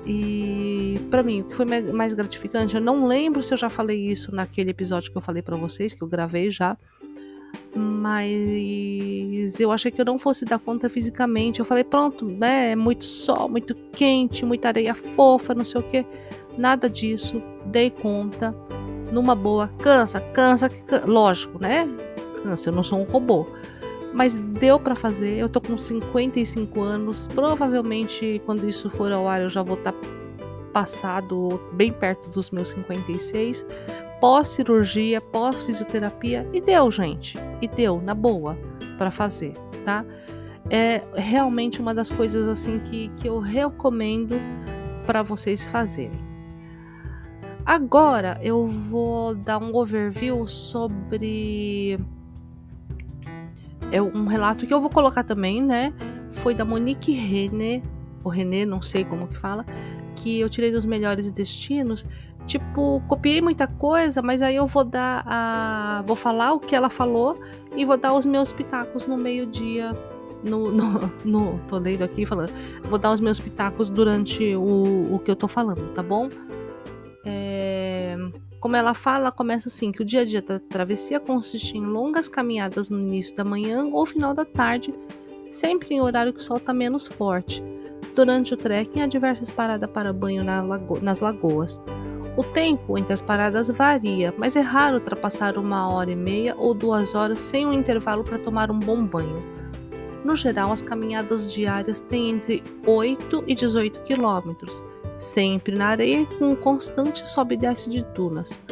E 0.07 1.01
para 1.11 1.23
mim, 1.23 1.41
o 1.41 1.45
que 1.45 1.55
foi 1.55 1.67
mais 1.93 2.15
gratificante, 2.15 2.77
eu 2.77 2.81
não 2.81 3.07
lembro 3.07 3.43
se 3.43 3.53
eu 3.53 3.59
já 3.59 3.69
falei 3.69 4.09
isso 4.09 4.33
naquele 4.33 4.71
episódio 4.71 5.11
que 5.11 5.17
eu 5.17 5.23
falei 5.23 5.43
para 5.43 5.57
vocês, 5.57 5.95
que 5.95 6.03
eu 6.03 6.07
gravei 6.07 6.49
já, 6.51 6.77
mas 7.75 9.59
eu 9.59 9.73
achei 9.73 9.91
que 9.91 10.01
eu 10.01 10.05
não 10.05 10.19
fosse 10.19 10.45
dar 10.45 10.59
conta 10.59 10.89
fisicamente. 10.89 11.59
Eu 11.59 11.67
falei, 11.67 11.83
pronto, 11.83 12.25
né? 12.25 12.73
É 12.73 12.77
muito 12.77 13.05
sol, 13.05 13.49
muito 13.49 13.75
quente, 13.93 14.45
muita 14.47 14.69
areia 14.69 14.95
fofa, 14.95 15.55
não 15.55 15.65
sei 15.65 15.81
o 15.81 15.85
que. 15.85 16.07
Nada 16.57 16.89
disso. 16.89 17.43
Dei 17.67 17.91
conta. 17.91 18.55
Numa 19.13 19.35
boa. 19.35 19.69
Cansa, 19.79 20.21
cansa, 20.21 20.71
lógico, 21.05 21.59
né? 21.59 21.89
Cansa, 22.43 22.71
eu 22.71 22.75
não 22.75 22.83
sou 22.83 23.01
um 23.01 23.05
robô 23.05 23.47
mas 24.15 24.37
deu 24.37 24.79
para 24.79 24.95
fazer. 24.95 25.39
Eu 25.39 25.49
tô 25.49 25.61
com 25.61 25.77
55 25.77 26.81
anos, 26.81 27.29
provavelmente 27.29 28.41
quando 28.45 28.69
isso 28.69 28.91
for 28.91 29.13
ao 29.13 29.29
ar 29.29 29.43
eu 29.43 29.49
já 29.49 29.63
vou 29.63 29.77
estar 29.77 29.93
tá 29.93 30.09
passado 30.73 31.61
bem 31.73 31.91
perto 31.91 32.29
dos 32.31 32.51
meus 32.51 32.69
56, 32.69 33.67
pós 34.21 34.49
cirurgia, 34.49 35.21
pós 35.21 35.63
fisioterapia 35.63 36.47
e 36.53 36.61
deu, 36.61 36.91
gente. 36.91 37.39
E 37.63 37.67
deu 37.69 38.01
na 38.03 38.15
boa 38.15 38.59
para 38.99 39.11
fazer, 39.11 39.55
tá? 39.85 40.05
É 40.69 41.03
realmente 41.15 41.81
uma 41.81 41.95
das 41.95 42.11
coisas 42.11 42.47
assim 42.49 42.79
que, 42.81 43.09
que 43.17 43.29
eu 43.29 43.39
recomendo 43.39 44.37
para 45.07 45.23
vocês 45.23 45.67
fazerem. 45.67 46.27
Agora 47.65 48.39
eu 48.43 48.67
vou 48.67 49.35
dar 49.35 49.59
um 49.59 49.75
overview 49.75 50.47
sobre 50.47 51.99
é 53.93 54.02
um 54.02 54.26
relato 54.26 54.66
que 54.66 54.75
eu 54.75 54.81
vou 54.81 54.90
colocar 54.90 55.23
também, 55.23 55.62
né? 55.62 55.93
Foi 56.31 56.55
da 56.55 56.64
Monique 56.64 57.12
René, 57.12 57.83
ou 58.25 58.31
René, 58.31 58.64
não 58.64 58.83
sei 58.83 59.05
como 59.05 59.28
que 59.28 59.37
fala, 59.37 59.64
que 60.16 60.40
eu 60.40 60.49
tirei 60.49 60.71
dos 60.71 60.85
melhores 60.85 61.31
destinos. 61.31 62.05
Tipo, 62.47 63.02
copiei 63.09 63.40
muita 63.40 63.66
coisa, 63.66 64.23
mas 64.23 64.40
aí 64.40 64.57
eu 64.57 64.66
vou 64.66 64.85
dar 64.85 65.25
a. 65.26 66.02
Vou 66.07 66.14
falar 66.14 66.52
o 66.52 66.61
que 66.61 66.75
ela 66.75 66.88
falou 66.88 67.40
e 67.75 67.85
vou 67.85 67.97
dar 67.97 68.14
os 68.14 68.25
meus 68.25 68.52
pitacos 68.52 69.07
no 69.07 69.16
meio-dia. 69.16 69.97
No, 70.45 70.71
no, 70.71 71.12
no. 71.25 71.59
Tô 71.66 71.78
lendo 71.78 72.02
aqui 72.02 72.25
falando. 72.25 72.50
Vou 72.88 72.99
dar 72.99 73.12
os 73.12 73.21
meus 73.21 73.40
pitacos 73.40 73.90
durante 73.90 74.55
o, 74.55 75.14
o 75.14 75.19
que 75.19 75.31
eu 75.31 75.37
tô 75.37 75.49
falando, 75.49 75.93
tá 75.93 76.02
bom? 76.02 76.28
É 77.25 78.16
como 78.66 78.75
ela 78.75 78.94
fala, 78.94 79.30
começa 79.30 79.68
assim: 79.68 79.92
que 79.92 80.02
o 80.02 80.04
dia 80.04 80.23
a 80.23 80.25
dia 80.25 80.42
da 80.42 80.58
travessia 80.58 81.20
consiste 81.20 81.78
em 81.78 81.87
longas 81.87 82.26
caminhadas 82.26 82.90
no 82.90 82.99
início 82.99 83.32
da 83.37 83.44
manhã 83.44 83.85
ou 83.92 84.04
final 84.04 84.35
da 84.35 84.44
tarde, 84.44 84.92
sempre 85.52 85.94
em 85.94 86.00
horário 86.00 86.32
que 86.32 86.40
o 86.40 86.42
sol 86.42 86.56
está 86.56 86.75
menos 86.75 87.06
forte. 87.06 87.62
Durante 88.16 88.54
o 88.54 88.56
trekking, 88.56 89.02
há 89.02 89.06
diversas 89.06 89.52
paradas 89.52 89.88
para 89.88 90.12
banho 90.12 90.42
na 90.42 90.62
lago 90.62 90.99
nas 91.00 91.20
lagoas. 91.20 91.80
O 92.37 92.42
tempo 92.42 92.99
entre 92.99 93.12
as 93.12 93.23
paradas 93.23 93.68
varia, 93.68 94.35
mas 94.37 94.56
é 94.56 94.62
raro 94.62 94.96
ultrapassar 94.96 95.56
uma 95.56 95.88
hora 95.88 96.11
e 96.11 96.16
meia 96.16 96.56
ou 96.58 96.75
duas 96.75 97.14
horas 97.14 97.38
sem 97.38 97.64
um 97.64 97.73
intervalo 97.73 98.25
para 98.25 98.37
tomar 98.37 98.68
um 98.68 98.80
bom 98.80 99.06
banho. 99.06 99.44
No 100.25 100.35
geral, 100.35 100.73
as 100.73 100.82
caminhadas 100.82 101.52
diárias 101.52 102.00
têm 102.00 102.30
entre 102.30 102.64
8 102.85 103.44
e 103.46 103.54
18 103.54 104.00
quilômetros 104.00 104.82
sempre 105.18 105.76
na 105.76 105.88
areia 105.88 106.25
com 106.38 106.52
um 106.52 106.56
constante 106.56 107.28
sobe 107.28 107.54
e 107.54 107.58
desce 107.58 107.90
de 107.90 108.04
dunas. 108.14 108.62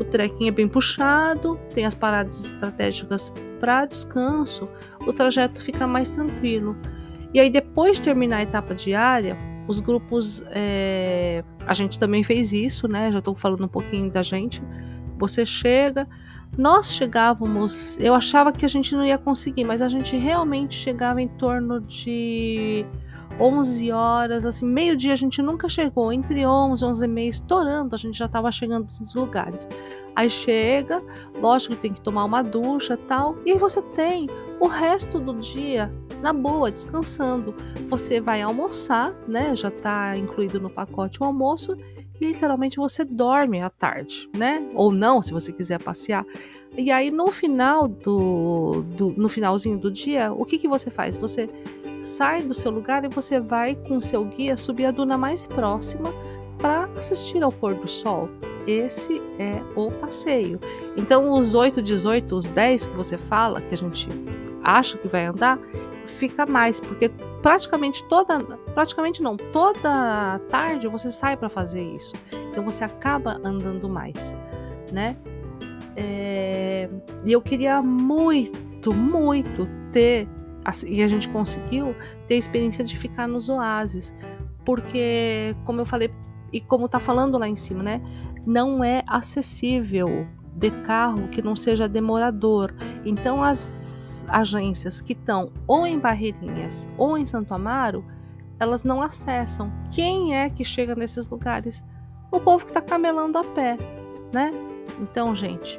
O 0.00 0.04
trekking 0.04 0.48
é 0.48 0.50
bem 0.50 0.68
puxado, 0.68 1.58
tem 1.74 1.84
as 1.84 1.94
paradas 1.94 2.44
estratégicas 2.44 3.32
para 3.60 3.86
descanso, 3.86 4.68
o 5.06 5.12
trajeto 5.12 5.60
fica 5.60 5.86
mais 5.86 6.14
tranquilo. 6.14 6.76
E 7.32 7.40
aí, 7.40 7.48
depois 7.48 7.98
de 7.98 8.02
terminar 8.02 8.38
a 8.38 8.42
etapa 8.42 8.74
diária, 8.74 9.36
os 9.66 9.80
grupos. 9.80 10.44
É... 10.50 11.44
A 11.66 11.74
gente 11.74 11.98
também 11.98 12.22
fez 12.22 12.52
isso, 12.52 12.88
né? 12.88 13.12
Já 13.12 13.18
estou 13.18 13.34
falando 13.34 13.64
um 13.64 13.68
pouquinho 13.68 14.10
da 14.10 14.22
gente. 14.22 14.62
Você 15.18 15.46
chega, 15.46 16.08
Nós 16.58 16.92
chegávamos, 16.92 17.98
eu 17.98 18.14
achava 18.14 18.52
que 18.52 18.64
a 18.66 18.68
gente 18.68 18.94
não 18.94 19.04
ia 19.04 19.16
conseguir, 19.16 19.64
mas 19.64 19.80
a 19.80 19.88
gente 19.88 20.16
realmente 20.16 20.74
chegava 20.74 21.22
em 21.22 21.28
torno 21.28 21.80
de 21.80 22.84
11 23.40 23.90
horas, 23.92 24.44
assim, 24.44 24.66
meio-dia 24.66 25.12
a 25.12 25.16
gente 25.16 25.40
nunca 25.42 25.68
chegou, 25.68 26.12
entre 26.12 26.46
11 26.46 26.84
e 26.84 26.86
11 26.86 27.04
e 27.04 27.08
meia, 27.08 27.28
estourando, 27.28 27.94
a 27.94 27.98
gente 27.98 28.16
já 28.16 28.26
estava 28.26 28.50
chegando 28.52 28.88
nos 29.00 29.14
lugares. 29.14 29.68
Aí 30.14 30.28
chega, 30.28 31.00
lógico 31.40 31.74
tem 31.76 31.92
que 31.92 32.00
tomar 32.00 32.24
uma 32.24 32.42
ducha 32.42 32.96
tal, 32.96 33.36
e 33.44 33.52
aí 33.52 33.58
você 33.58 33.80
tem 33.80 34.28
o 34.60 34.66
resto 34.66 35.18
do 35.18 35.34
dia 35.34 35.92
na 36.20 36.32
boa, 36.32 36.70
descansando. 36.70 37.54
Você 37.88 38.20
vai 38.20 38.42
almoçar, 38.42 39.12
né? 39.26 39.56
Já 39.56 39.68
está 39.68 40.16
incluído 40.16 40.60
no 40.60 40.70
pacote 40.70 41.20
o 41.20 41.24
almoço, 41.24 41.76
e 42.20 42.26
literalmente 42.26 42.76
você 42.76 43.04
dorme 43.04 43.60
à 43.60 43.68
tarde, 43.70 44.28
né? 44.36 44.68
Ou 44.74 44.92
não, 44.92 45.22
se 45.22 45.32
você 45.32 45.52
quiser 45.52 45.82
passear. 45.82 46.24
E 46.76 46.90
aí 46.90 47.10
no 47.10 47.26
final 47.28 47.86
do, 47.86 48.82
do 48.96 49.10
no 49.10 49.28
finalzinho 49.28 49.76
do 49.76 49.90
dia, 49.90 50.32
o 50.32 50.44
que 50.44 50.56
que 50.56 50.68
você 50.68 50.90
faz? 50.90 51.16
Você 51.16 51.50
sai 52.02 52.42
do 52.42 52.52
seu 52.52 52.70
lugar 52.70 53.04
e 53.04 53.08
você 53.08 53.40
vai 53.40 53.74
com 53.74 54.00
seu 54.00 54.24
guia 54.24 54.56
subir 54.56 54.86
a 54.86 54.90
duna 54.90 55.16
mais 55.16 55.46
próxima 55.46 56.12
para 56.58 56.88
assistir 56.96 57.42
ao 57.42 57.52
pôr 57.52 57.74
do 57.74 57.88
sol. 57.88 58.28
Esse 58.66 59.20
é 59.38 59.62
o 59.74 59.90
passeio. 59.90 60.60
Então, 60.96 61.32
os 61.32 61.54
8, 61.54 61.82
18, 61.82 62.36
os 62.36 62.48
10 62.48 62.86
que 62.86 62.96
você 62.96 63.18
fala, 63.18 63.60
que 63.60 63.74
a 63.74 63.78
gente 63.78 64.08
acha 64.62 64.96
que 64.96 65.08
vai 65.08 65.26
andar, 65.26 65.58
fica 66.06 66.46
mais, 66.46 66.78
porque 66.78 67.10
praticamente 67.42 68.04
toda, 68.04 68.38
praticamente 68.74 69.22
não, 69.22 69.36
toda 69.36 70.38
tarde 70.48 70.86
você 70.88 71.10
sai 71.10 71.36
para 71.36 71.48
fazer 71.48 71.82
isso. 71.82 72.14
Então 72.50 72.64
você 72.64 72.84
acaba 72.84 73.40
andando 73.44 73.88
mais, 73.88 74.36
né? 74.92 75.16
É, 75.96 76.88
e 77.24 77.32
eu 77.32 77.40
queria 77.42 77.82
muito, 77.82 78.92
muito 78.92 79.66
ter, 79.90 80.28
e 80.86 81.02
a 81.02 81.08
gente 81.08 81.28
conseguiu 81.28 81.94
ter 82.26 82.34
a 82.34 82.38
experiência 82.38 82.84
de 82.84 82.96
ficar 82.96 83.26
nos 83.26 83.48
oásis, 83.48 84.14
porque, 84.64 85.56
como 85.64 85.80
eu 85.80 85.86
falei, 85.86 86.10
e 86.52 86.60
como 86.60 86.88
tá 86.88 87.00
falando 87.00 87.38
lá 87.38 87.48
em 87.48 87.56
cima, 87.56 87.82
né? 87.82 88.00
Não 88.46 88.82
é 88.84 89.02
acessível 89.06 90.26
de 90.54 90.70
carro 90.82 91.28
que 91.28 91.42
não 91.42 91.56
seja 91.56 91.88
demorador. 91.88 92.74
Então, 93.04 93.42
as 93.42 94.24
agências 94.28 95.00
que 95.00 95.12
estão 95.12 95.50
ou 95.66 95.86
em 95.86 95.98
Barreirinhas 95.98 96.88
ou 96.98 97.16
em 97.16 97.26
Santo 97.26 97.54
Amaro, 97.54 98.04
elas 98.60 98.84
não 98.84 99.00
acessam. 99.00 99.72
Quem 99.90 100.36
é 100.36 100.50
que 100.50 100.64
chega 100.64 100.94
nesses 100.94 101.28
lugares? 101.28 101.82
O 102.30 102.38
povo 102.38 102.64
que 102.64 102.70
está 102.70 102.80
camelando 102.80 103.38
a 103.38 103.44
pé, 103.44 103.76
né? 104.32 104.52
Então, 105.00 105.34
gente, 105.34 105.78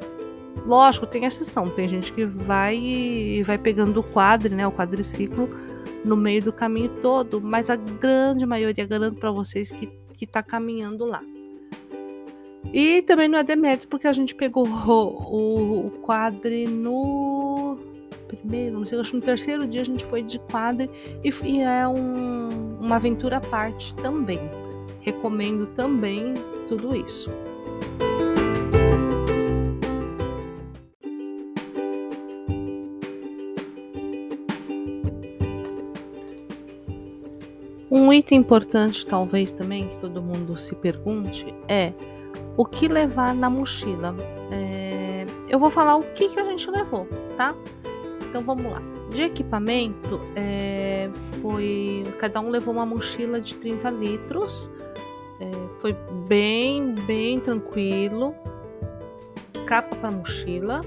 lógico, 0.66 1.06
tem 1.06 1.26
exceção. 1.26 1.70
Tem 1.70 1.88
gente 1.88 2.12
que 2.14 2.26
vai 2.26 3.44
vai 3.46 3.58
pegando 3.58 4.00
o 4.00 4.04
quadro, 4.04 4.56
né? 4.56 4.66
O 4.68 4.72
quadriciclo 4.72 5.50
no 6.04 6.18
meio 6.18 6.44
do 6.44 6.54
caminho 6.54 6.90
todo, 7.02 7.42
mas 7.42 7.70
a 7.70 7.76
grande 7.76 8.46
maioria, 8.46 8.86
garanto 8.86 9.18
para 9.18 9.32
vocês 9.32 9.72
que, 9.72 9.88
que 10.18 10.28
tá 10.28 10.44
caminhando 10.44 11.06
lá. 11.06 11.22
E 12.74 13.02
também 13.04 13.28
não 13.28 13.38
é 13.38 13.44
demérito, 13.44 13.88
porque 13.88 14.08
a 14.08 14.14
gente 14.14 14.36
pegou 14.36 14.68
o, 14.68 15.88
o 15.88 15.92
no 16.70 17.78
primeiro, 18.28 18.80
não 18.80 18.86
sei, 18.86 19.00
acho 19.00 19.12
que 19.12 19.18
no 19.18 19.22
terceiro 19.22 19.68
dia 19.68 19.82
a 19.82 19.86
gente 19.86 20.04
foi 20.04 20.24
de 20.24 20.40
quadre 20.40 20.90
e, 21.24 21.30
e 21.44 21.62
é 21.62 21.88
um, 21.88 22.78
uma 22.80 22.96
aventura 22.96 23.38
à 23.38 23.42
parte 23.42 23.94
também. 23.96 24.40
Recomendo 25.02 25.68
também 25.68 26.34
tudo 26.68 26.96
isso. 26.96 27.30
Item 38.14 38.40
importante, 38.40 39.06
talvez 39.06 39.52
também, 39.52 39.88
que 39.88 39.98
todo 39.98 40.22
mundo 40.22 40.58
se 40.58 40.76
pergunte 40.76 41.48
é 41.68 41.94
o 42.56 42.66
que 42.66 42.88
levar 42.88 43.34
na 43.34 43.50
mochila. 43.50 44.16
É, 44.52 45.26
eu 45.50 45.58
vou 45.58 45.70
falar 45.70 45.96
o 45.96 46.04
que, 46.14 46.30
que 46.30 46.40
a 46.40 46.44
gente 46.44 46.70
levou, 46.70 47.08
tá? 47.36 47.56
Então 48.30 48.44
vamos 48.44 48.72
lá. 48.72 48.82
De 49.10 49.24
equipamento, 49.24 50.20
é, 50.36 51.10
foi. 51.42 52.04
Cada 52.20 52.40
um 52.40 52.50
levou 52.50 52.74
uma 52.74 52.86
mochila 52.86 53.40
de 53.40 53.56
30 53.56 53.90
litros. 53.92 54.72
É, 55.40 55.52
foi 55.80 55.96
bem, 56.28 56.96
bem 57.06 57.40
tranquilo. 57.40 58.36
Capa 59.66 59.96
para 59.96 60.12
mochila, 60.12 60.82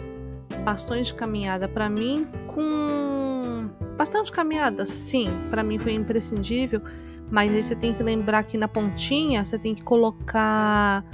bastões 0.64 1.08
de 1.08 1.14
caminhada 1.14 1.66
para 1.66 1.88
mim, 1.88 2.26
com 2.46 3.68
bastante 3.96 4.30
caminhada, 4.30 4.84
sim, 4.84 5.28
para 5.50 5.62
mim 5.62 5.78
foi 5.78 5.92
imprescindível. 5.92 6.82
Mas 7.30 7.52
aí 7.52 7.62
você 7.62 7.74
tem 7.74 7.92
que 7.92 8.02
lembrar 8.02 8.44
que 8.44 8.56
na 8.56 8.68
pontinha 8.68 9.44
você 9.44 9.58
tem 9.58 9.74
que 9.74 9.82
colocar 9.82 11.04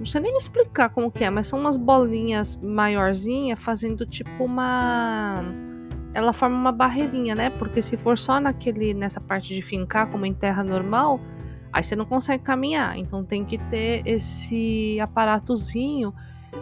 não 0.00 0.06
sei 0.06 0.22
nem 0.22 0.34
explicar 0.34 0.88
como 0.88 1.10
que 1.10 1.22
é, 1.22 1.28
mas 1.28 1.46
são 1.46 1.60
umas 1.60 1.76
bolinhas 1.76 2.56
maiorzinhas 2.56 3.60
fazendo 3.60 4.06
tipo 4.06 4.42
uma. 4.42 5.44
Ela 6.14 6.32
forma 6.32 6.56
uma 6.56 6.72
barreirinha, 6.72 7.34
né? 7.34 7.50
Porque 7.50 7.82
se 7.82 7.98
for 7.98 8.16
só 8.16 8.40
naquele, 8.40 8.94
nessa 8.94 9.20
parte 9.20 9.54
de 9.54 9.60
fincar, 9.60 10.10
como 10.10 10.24
em 10.24 10.32
terra 10.32 10.64
normal, 10.64 11.20
aí 11.70 11.84
você 11.84 11.94
não 11.94 12.06
consegue 12.06 12.42
caminhar. 12.42 12.96
Então 12.96 13.22
tem 13.22 13.44
que 13.44 13.58
ter 13.58 14.02
esse 14.06 14.98
aparatozinho. 15.00 16.14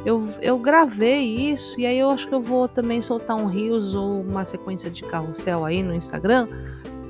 Eu, 0.04 0.28
eu 0.42 0.58
gravei 0.58 1.52
isso 1.52 1.78
e 1.78 1.87
aí 1.87 1.98
eu 1.98 2.11
acho 2.11 2.26
que 2.26 2.34
eu 2.34 2.42
vou 2.42 2.68
também 2.68 3.00
soltar 3.00 3.37
um 3.37 3.46
rios 3.46 3.94
ou 3.94 4.20
uma 4.20 4.44
sequência 4.44 4.90
de 4.90 5.02
carrossel 5.04 5.64
aí 5.64 5.80
no 5.80 5.94
Instagram 5.94 6.48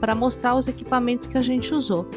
para 0.00 0.14
mostrar 0.14 0.54
os 0.54 0.68
equipamentos 0.68 1.26
que 1.26 1.36
a 1.36 1.42
gente 1.42 1.74
usou 1.74 2.08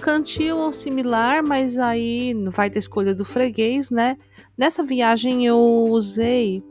cantil 0.00 0.56
ou 0.56 0.72
similar, 0.72 1.44
mas 1.46 1.78
aí 1.78 2.34
vai 2.46 2.68
da 2.68 2.78
escolha 2.78 3.14
do 3.14 3.24
freguês, 3.24 3.90
né? 3.90 4.16
Nessa 4.56 4.82
viagem 4.82 5.46
eu 5.46 5.58
usei. 5.88 6.62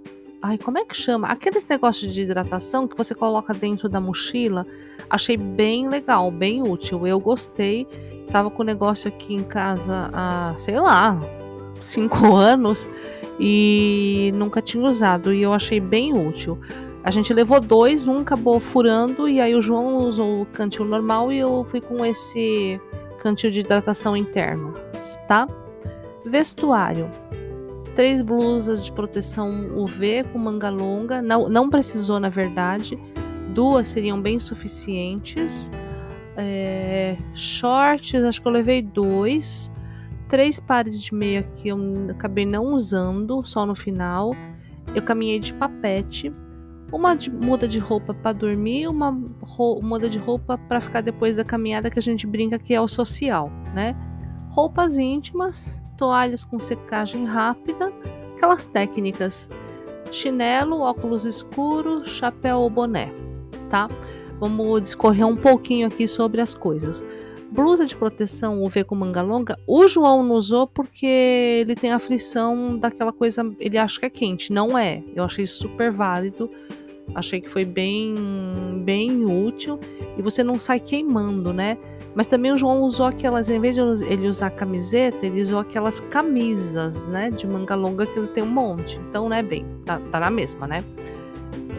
Ai, 0.41 0.57
como 0.57 0.77
é 0.77 0.85
que 0.85 0.95
chama? 0.95 1.27
Aqueles 1.27 1.65
negócios 1.65 2.13
de 2.13 2.21
hidratação 2.21 2.87
que 2.87 2.97
você 2.97 3.13
coloca 3.13 3.53
dentro 3.53 3.87
da 3.87 4.01
mochila. 4.01 4.65
Achei 5.09 5.37
bem 5.37 5.87
legal, 5.87 6.31
bem 6.31 6.61
útil. 6.61 7.05
Eu 7.05 7.19
gostei. 7.19 7.85
Tava 8.31 8.49
com 8.49 8.61
o 8.61 8.65
negócio 8.65 9.07
aqui 9.07 9.33
em 9.33 9.43
casa 9.43 10.09
há, 10.13 10.53
sei 10.57 10.79
lá, 10.79 11.19
cinco 11.79 12.33
anos 12.35 12.89
e 13.39 14.31
nunca 14.35 14.61
tinha 14.61 14.87
usado. 14.87 15.33
E 15.33 15.41
eu 15.41 15.53
achei 15.53 15.79
bem 15.79 16.13
útil. 16.13 16.57
A 17.03 17.11
gente 17.11 17.33
levou 17.33 17.61
dois, 17.61 18.05
um 18.05 18.17
acabou 18.17 18.59
furando, 18.59 19.27
e 19.27 19.39
aí 19.39 19.55
o 19.55 19.61
João 19.61 20.07
usou 20.07 20.41
o 20.41 20.45
cantil 20.45 20.83
normal 20.83 21.31
e 21.31 21.39
eu 21.39 21.65
fui 21.67 21.79
com 21.79 22.05
esse 22.05 22.79
cantil 23.19 23.49
de 23.51 23.61
hidratação 23.61 24.17
interno, 24.17 24.73
tá? 25.27 25.47
Vestuário. 26.25 27.09
Três 27.95 28.21
blusas 28.21 28.83
de 28.83 28.91
proteção 28.91 29.77
UV 29.77 30.25
com 30.31 30.39
manga 30.39 30.69
longa, 30.69 31.21
não, 31.21 31.49
não 31.49 31.69
precisou 31.69 32.19
na 32.19 32.29
verdade, 32.29 32.99
duas 33.53 33.87
seriam 33.87 34.21
bem 34.21 34.39
suficientes. 34.39 35.71
É, 36.35 37.17
shorts, 37.33 38.23
acho 38.23 38.41
que 38.41 38.47
eu 38.47 38.51
levei 38.51 38.81
dois. 38.81 39.71
Três 40.27 40.59
pares 40.59 41.01
de 41.01 41.13
meia 41.13 41.43
que 41.55 41.69
eu 41.69 41.77
acabei 42.09 42.45
não 42.45 42.73
usando, 42.73 43.43
só 43.43 43.65
no 43.65 43.73
final. 43.73 44.35
Eu 44.93 45.01
caminhei 45.01 45.39
de 45.39 45.53
papete 45.53 46.31
uma 46.91 47.15
de, 47.15 47.29
muda 47.29 47.67
de 47.67 47.79
roupa 47.79 48.13
para 48.13 48.33
dormir, 48.33 48.87
uma 48.87 49.11
muda 49.81 50.09
de 50.09 50.17
roupa 50.17 50.57
para 50.57 50.79
ficar 50.79 51.01
depois 51.01 51.35
da 51.35 51.43
caminhada 51.43 51.89
que 51.89 51.99
a 51.99 52.01
gente 52.01 52.25
brinca 52.25 52.57
que 52.57 52.73
é 52.73 52.81
o 52.81 52.87
social, 52.87 53.51
né? 53.73 53.95
Roupas 54.49 54.97
íntimas, 54.97 55.83
toalhas 55.97 56.43
com 56.43 56.57
secagem 56.57 57.25
rápida, 57.25 57.93
aquelas 58.35 58.65
técnicas: 58.65 59.49
chinelo, 60.11 60.79
óculos 60.79 61.25
escuros, 61.25 62.09
chapéu 62.09 62.59
ou 62.59 62.69
boné, 62.69 63.11
tá? 63.69 63.89
Vamos 64.39 64.81
discorrer 64.81 65.27
um 65.27 65.35
pouquinho 65.35 65.87
aqui 65.87 66.07
sobre 66.07 66.41
as 66.41 66.55
coisas. 66.55 67.03
Blusa 67.51 67.85
de 67.85 67.95
proteção 67.95 68.63
UV 68.63 68.83
com 68.83 68.93
manga 68.93 69.23
longa, 69.23 69.57
o 69.65 69.87
João 69.87 70.23
não 70.23 70.35
usou 70.35 70.67
porque 70.67 71.05
ele 71.05 71.75
tem 71.75 71.91
aflição 71.91 72.77
daquela 72.77 73.11
coisa, 73.11 73.43
ele 73.59 73.75
acha 73.75 73.99
que 73.99 74.05
é 74.05 74.09
quente, 74.09 74.53
não 74.53 74.77
é. 74.77 75.03
Eu 75.15 75.23
achei 75.23 75.47
super 75.47 75.91
válido 75.91 76.49
Achei 77.15 77.41
que 77.41 77.49
foi 77.49 77.65
bem, 77.65 78.15
bem 78.83 79.25
útil 79.25 79.79
e 80.17 80.21
você 80.21 80.43
não 80.43 80.59
sai 80.59 80.79
queimando, 80.79 81.53
né? 81.53 81.77
Mas 82.15 82.27
também 82.27 82.51
o 82.51 82.57
João 82.57 82.81
usou 82.81 83.05
aquelas, 83.05 83.49
em 83.49 83.59
vez 83.59 83.75
de 83.75 83.81
ele 84.05 84.27
usar 84.27 84.49
camiseta, 84.49 85.25
ele 85.25 85.41
usou 85.41 85.59
aquelas 85.59 85.99
camisas, 85.99 87.07
né? 87.07 87.29
De 87.29 87.47
manga 87.47 87.75
longa 87.75 88.05
que 88.05 88.17
ele 88.17 88.27
tem 88.27 88.43
um 88.43 88.49
monte. 88.49 88.99
Então, 89.09 89.29
né, 89.29 89.41
bem, 89.43 89.65
tá, 89.85 89.99
tá 90.11 90.19
na 90.19 90.29
mesma, 90.29 90.67
né? 90.67 90.83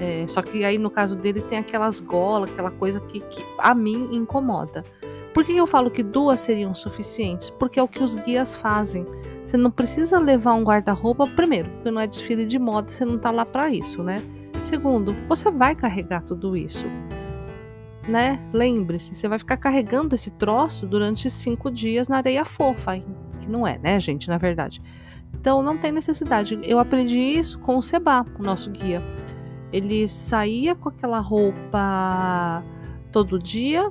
É, 0.00 0.24
só 0.26 0.40
que 0.40 0.64
aí 0.64 0.78
no 0.78 0.88
caso 0.88 1.14
dele 1.14 1.42
tem 1.42 1.58
aquelas 1.58 2.00
golas, 2.00 2.50
aquela 2.50 2.70
coisa 2.70 3.00
que, 3.00 3.20
que 3.20 3.44
a 3.58 3.74
mim 3.74 4.08
incomoda. 4.12 4.82
Por 5.34 5.44
que 5.44 5.56
eu 5.56 5.66
falo 5.66 5.90
que 5.90 6.02
duas 6.02 6.40
seriam 6.40 6.74
suficientes? 6.74 7.50
Porque 7.50 7.78
é 7.78 7.82
o 7.82 7.86
que 7.86 8.02
os 8.02 8.16
guias 8.16 8.54
fazem. 8.54 9.06
Você 9.44 9.56
não 9.56 9.70
precisa 9.70 10.18
levar 10.18 10.54
um 10.54 10.62
guarda-roupa, 10.62 11.26
primeiro, 11.26 11.68
porque 11.70 11.90
não 11.90 12.00
é 12.00 12.06
desfile 12.06 12.46
de 12.46 12.58
moda, 12.58 12.90
você 12.90 13.04
não 13.04 13.18
tá 13.18 13.30
lá 13.30 13.44
para 13.44 13.70
isso, 13.70 14.02
né? 14.02 14.22
Segundo, 14.62 15.16
você 15.28 15.50
vai 15.50 15.74
carregar 15.74 16.22
tudo 16.22 16.56
isso, 16.56 16.84
né? 18.08 18.40
Lembre-se, 18.52 19.14
você 19.14 19.26
vai 19.28 19.38
ficar 19.38 19.56
carregando 19.56 20.14
esse 20.14 20.30
troço 20.30 20.86
durante 20.86 21.28
cinco 21.30 21.70
dias 21.70 22.08
na 22.08 22.18
areia 22.18 22.44
fofa, 22.44 22.98
que 23.40 23.48
não 23.48 23.66
é, 23.66 23.78
né, 23.78 23.98
gente, 23.98 24.28
na 24.28 24.38
verdade. 24.38 24.80
Então 25.34 25.62
não 25.62 25.78
tem 25.78 25.92
necessidade. 25.92 26.58
Eu 26.62 26.78
aprendi 26.78 27.20
isso 27.20 27.58
com 27.58 27.76
o 27.78 27.82
Seba, 27.82 28.24
o 28.38 28.42
nosso 28.42 28.70
guia. 28.70 29.02
Ele 29.72 30.06
saía 30.08 30.74
com 30.74 30.88
aquela 30.88 31.20
roupa 31.20 32.62
todo 33.12 33.38
dia, 33.38 33.90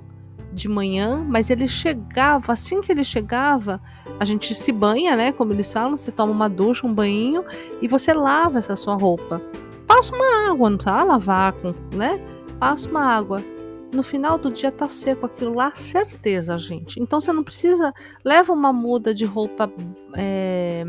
de 0.51 0.67
manhã, 0.67 1.23
mas 1.27 1.49
ele 1.49 1.67
chegava, 1.67 2.53
assim 2.53 2.81
que 2.81 2.91
ele 2.91 3.03
chegava, 3.03 3.81
a 4.19 4.25
gente 4.25 4.53
se 4.55 4.71
banha, 4.71 5.15
né? 5.15 5.31
Como 5.31 5.53
eles 5.53 5.71
falam, 5.71 5.95
você 5.95 6.11
toma 6.11 6.31
uma 6.31 6.49
ducha, 6.49 6.85
um 6.87 6.93
banho 6.93 7.45
e 7.81 7.87
você 7.87 8.13
lava 8.13 8.57
essa 8.57 8.75
sua 8.75 8.95
roupa. 8.95 9.41
Passa 9.89 10.15
uma 10.15 10.51
água, 10.51 10.69
não 10.69 10.77
precisa 10.77 11.03
lavar, 11.03 11.55
né? 11.95 12.21
Passa 12.59 12.87
uma 12.87 13.03
água. 13.03 13.43
No 13.91 14.03
final 14.03 14.37
do 14.37 14.51
dia 14.51 14.71
tá 14.71 14.87
seco 14.87 15.25
aquilo 15.25 15.55
lá, 15.55 15.71
certeza, 15.73 16.55
gente. 16.59 17.01
Então 17.01 17.19
você 17.19 17.33
não 17.33 17.43
precisa. 17.43 17.91
Leva 18.23 18.53
uma 18.53 18.71
muda 18.71 19.15
de 19.15 19.25
roupa 19.25 19.67
é, 20.15 20.85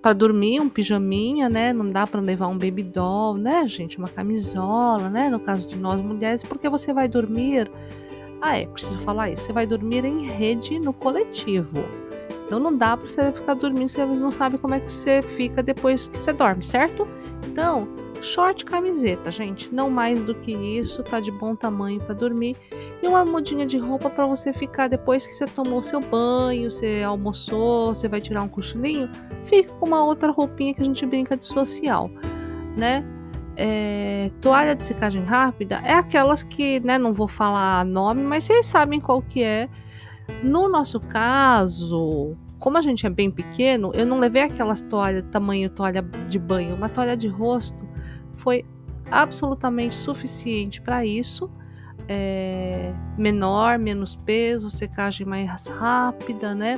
para 0.00 0.14
dormir, 0.14 0.60
um 0.60 0.70
pijaminha, 0.70 1.50
né? 1.50 1.74
Não 1.74 1.90
dá 1.90 2.06
para 2.06 2.22
levar 2.22 2.46
um 2.46 2.56
baby 2.56 2.82
doll, 2.82 3.36
né, 3.36 3.68
gente? 3.68 3.98
Uma 3.98 4.08
camisola, 4.08 5.10
né? 5.10 5.28
No 5.28 5.38
caso 5.38 5.68
de 5.68 5.76
nós 5.76 6.00
mulheres, 6.00 6.42
porque 6.42 6.70
você 6.70 6.94
vai 6.94 7.08
dormir 7.08 7.70
ah, 8.40 8.58
é, 8.58 8.66
preciso 8.66 8.98
falar 9.00 9.28
isso. 9.28 9.44
Você 9.44 9.52
vai 9.52 9.66
dormir 9.66 10.06
em 10.06 10.24
rede 10.24 10.78
no 10.78 10.94
coletivo. 10.94 11.84
Então 12.46 12.58
não 12.58 12.74
dá 12.74 12.96
para 12.96 13.06
você 13.06 13.30
ficar 13.30 13.52
dormindo, 13.52 13.88
você 13.88 14.06
não 14.06 14.30
sabe 14.30 14.56
como 14.56 14.72
é 14.72 14.80
que 14.80 14.90
você 14.90 15.20
fica 15.20 15.62
depois 15.62 16.08
que 16.08 16.18
você 16.18 16.32
dorme, 16.32 16.64
certo? 16.64 17.06
Então, 17.46 17.86
short 18.22 18.64
camiseta, 18.64 19.30
gente, 19.30 19.74
não 19.74 19.90
mais 19.90 20.22
do 20.22 20.34
que 20.34 20.52
isso, 20.52 21.02
tá 21.02 21.20
de 21.20 21.30
bom 21.30 21.56
tamanho 21.56 22.00
para 22.00 22.14
dormir. 22.14 22.56
E 23.02 23.06
uma 23.06 23.24
mudinha 23.24 23.66
de 23.66 23.78
roupa 23.78 24.08
para 24.08 24.26
você 24.26 24.52
ficar 24.52 24.88
depois 24.88 25.26
que 25.26 25.34
você 25.34 25.46
tomou 25.46 25.82
seu 25.82 26.00
banho, 26.00 26.70
você 26.70 27.02
almoçou, 27.02 27.94
você 27.94 28.08
vai 28.08 28.20
tirar 28.20 28.42
um 28.42 28.48
cochilinho, 28.48 29.10
fica 29.44 29.72
com 29.74 29.86
uma 29.86 30.04
outra 30.04 30.30
roupinha 30.30 30.72
que 30.72 30.80
a 30.80 30.84
gente 30.84 31.04
brinca 31.04 31.36
de 31.36 31.44
social, 31.44 32.10
né? 32.76 33.04
é, 33.56 34.30
toalha 34.40 34.74
de 34.74 34.84
secagem 34.84 35.22
rápida 35.22 35.82
é 35.84 35.94
aquelas 35.94 36.42
que, 36.42 36.80
né, 36.80 36.98
não 36.98 37.12
vou 37.12 37.28
falar 37.28 37.84
nome, 37.84 38.22
mas 38.22 38.44
vocês 38.44 38.66
sabem 38.66 39.00
qual 39.00 39.22
que 39.22 39.42
é. 39.42 39.68
No 40.42 40.68
nosso 40.68 41.00
caso, 41.00 42.36
como 42.58 42.78
a 42.78 42.82
gente 42.82 43.06
é 43.06 43.10
bem 43.10 43.30
pequeno, 43.30 43.90
eu 43.94 44.06
não 44.06 44.18
levei 44.18 44.42
aquelas 44.42 44.80
toalhas 44.80 45.24
tamanho 45.30 45.68
toalha 45.68 46.02
de 46.28 46.38
banho, 46.38 46.74
uma 46.74 46.88
toalha 46.88 47.16
de 47.16 47.28
rosto 47.28 47.91
foi 48.42 48.64
absolutamente 49.10 49.94
suficiente 49.94 50.80
para 50.80 51.06
isso. 51.06 51.50
É, 52.08 52.92
menor, 53.16 53.78
menos 53.78 54.16
peso, 54.16 54.68
secagem 54.68 55.26
mais 55.26 55.68
rápida, 55.68 56.54
né? 56.54 56.76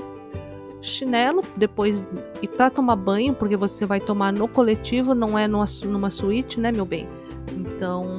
chinelo 0.85 1.43
depois 1.57 2.05
e 2.43 2.47
para 2.47 2.69
tomar 2.69 2.97
banho, 2.97 3.35
porque 3.35 3.57
você 3.57 3.87
vai 3.87 4.01
tomar 4.01 4.33
no 4.33 4.47
coletivo, 4.47 5.15
não 5.15 5.39
é 5.39 5.49
numa, 5.49 5.65
numa 5.85 6.11
suíte, 6.11 6.61
né, 6.61 6.71
meu 6.71 6.85
bem? 6.85 7.09
Então, 7.57 8.19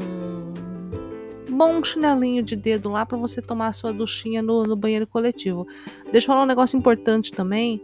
bom 1.49 1.83
chinelinho 1.83 2.41
de 2.41 2.55
dedo 2.55 2.89
lá 2.89 3.05
para 3.05 3.17
você 3.17 3.41
tomar 3.41 3.67
a 3.67 3.73
sua 3.73 3.93
duchinha 3.93 4.41
no, 4.41 4.63
no 4.63 4.75
banheiro 4.75 5.05
coletivo. 5.05 5.67
Deixa 6.11 6.25
eu 6.25 6.33
falar 6.33 6.41
um 6.41 6.47
negócio 6.47 6.75
importante 6.75 7.31
também. 7.31 7.83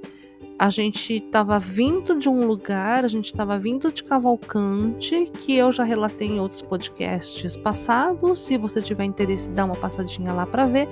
A 0.61 0.69
gente 0.69 1.15
estava 1.15 1.57
vindo 1.57 2.15
de 2.15 2.29
um 2.29 2.45
lugar, 2.45 3.03
a 3.03 3.07
gente 3.07 3.25
estava 3.25 3.57
vindo 3.57 3.91
de 3.91 4.03
Cavalcante, 4.03 5.25
que 5.39 5.55
eu 5.55 5.71
já 5.71 5.83
relatei 5.83 6.27
em 6.27 6.39
outros 6.39 6.61
podcasts 6.61 7.57
passados. 7.57 8.41
Se 8.41 8.59
você 8.59 8.79
tiver 8.79 9.05
interesse, 9.05 9.49
dá 9.49 9.65
uma 9.65 9.73
passadinha 9.73 10.31
lá 10.31 10.45
para 10.45 10.67
ver 10.67 10.87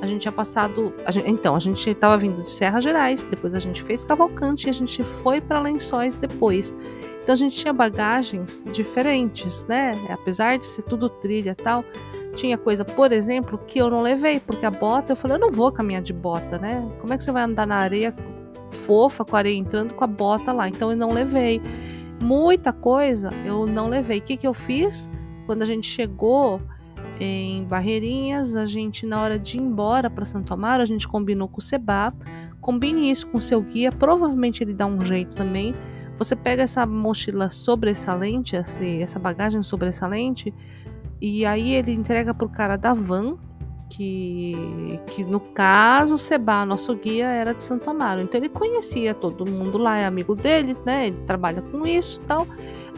a 0.00 0.06
gente 0.06 0.22
tinha 0.22 0.32
passado. 0.32 0.92
A 1.04 1.12
gente, 1.12 1.30
então, 1.30 1.54
a 1.54 1.60
gente 1.60 1.88
estava 1.88 2.16
vindo 2.18 2.42
de 2.42 2.50
Serra 2.50 2.80
Gerais, 2.80 3.22
depois 3.22 3.54
a 3.54 3.60
gente 3.60 3.82
fez 3.82 4.02
Cavalcante 4.02 4.66
e 4.66 4.70
a 4.70 4.72
gente 4.72 5.04
foi 5.04 5.40
para 5.40 5.60
Lençóis 5.60 6.16
depois. 6.16 6.74
Então 7.22 7.34
a 7.34 7.36
gente 7.36 7.56
tinha 7.56 7.72
bagagens 7.72 8.64
diferentes, 8.72 9.64
né? 9.66 9.92
Apesar 10.10 10.58
de 10.58 10.66
ser 10.66 10.82
tudo 10.82 11.08
trilha 11.08 11.50
e 11.50 11.54
tal, 11.54 11.84
tinha 12.34 12.58
coisa, 12.58 12.84
por 12.84 13.12
exemplo, 13.12 13.58
que 13.58 13.78
eu 13.78 13.88
não 13.88 14.02
levei, 14.02 14.40
porque 14.40 14.66
a 14.66 14.70
bota, 14.72 15.12
eu 15.12 15.16
falei, 15.16 15.36
eu 15.36 15.40
não 15.40 15.52
vou 15.52 15.70
caminhar 15.70 16.02
de 16.02 16.12
bota, 16.12 16.58
né? 16.58 16.90
Como 16.98 17.12
é 17.12 17.16
que 17.16 17.22
você 17.22 17.30
vai 17.30 17.44
andar 17.44 17.64
na 17.64 17.76
areia 17.76 18.12
fofa, 18.84 19.24
com 19.24 19.36
a 19.36 19.38
areia 19.38 19.56
entrando 19.56 19.94
com 19.94 20.04
a 20.04 20.06
bota 20.06 20.52
lá? 20.52 20.68
Então 20.68 20.90
eu 20.90 20.96
não 20.96 21.12
levei. 21.12 21.60
Muita 22.22 22.72
coisa 22.72 23.32
eu 23.44 23.66
não 23.66 23.88
levei. 23.88 24.18
O 24.18 24.22
que, 24.22 24.36
que 24.36 24.46
eu 24.46 24.54
fiz? 24.54 25.08
Quando 25.46 25.62
a 25.62 25.66
gente 25.66 25.86
chegou, 25.86 26.60
em 27.20 27.64
Barreirinhas, 27.64 28.56
a 28.56 28.66
gente 28.66 29.06
na 29.06 29.22
hora 29.22 29.38
de 29.38 29.56
ir 29.56 29.60
embora 29.60 30.10
para 30.10 30.24
Santo 30.24 30.52
Amaro, 30.52 30.82
a 30.82 30.86
gente 30.86 31.06
combinou 31.06 31.48
com 31.48 31.58
o 31.58 31.62
Seba, 31.62 32.12
combine 32.60 33.10
isso 33.10 33.26
com 33.28 33.38
o 33.38 33.40
seu 33.40 33.60
guia, 33.60 33.92
provavelmente 33.92 34.62
ele 34.62 34.74
dá 34.74 34.86
um 34.86 35.00
jeito 35.04 35.36
também. 35.36 35.74
Você 36.18 36.36
pega 36.36 36.62
essa 36.62 36.84
mochila 36.86 37.50
sobressalente, 37.50 38.56
essa 38.56 39.18
bagagem 39.18 39.62
sobressalente, 39.62 40.52
e 41.20 41.46
aí 41.46 41.74
ele 41.74 41.92
entrega 41.92 42.34
pro 42.34 42.48
cara 42.48 42.76
da 42.76 42.92
van, 42.92 43.36
que, 43.94 44.98
que 45.08 45.24
no 45.24 45.38
caso 45.38 46.14
o 46.14 46.18
Seba, 46.18 46.64
nosso 46.64 46.94
guia, 46.94 47.26
era 47.26 47.52
de 47.52 47.62
Santo 47.62 47.88
Amaro. 47.90 48.22
Então 48.22 48.40
ele 48.40 48.48
conhecia 48.48 49.12
todo 49.12 49.48
mundo 49.48 49.76
lá, 49.76 49.98
é 49.98 50.06
amigo 50.06 50.34
dele, 50.34 50.76
né? 50.84 51.08
Ele 51.08 51.20
trabalha 51.26 51.60
com 51.60 51.86
isso 51.86 52.20
e 52.22 52.24
tal. 52.24 52.46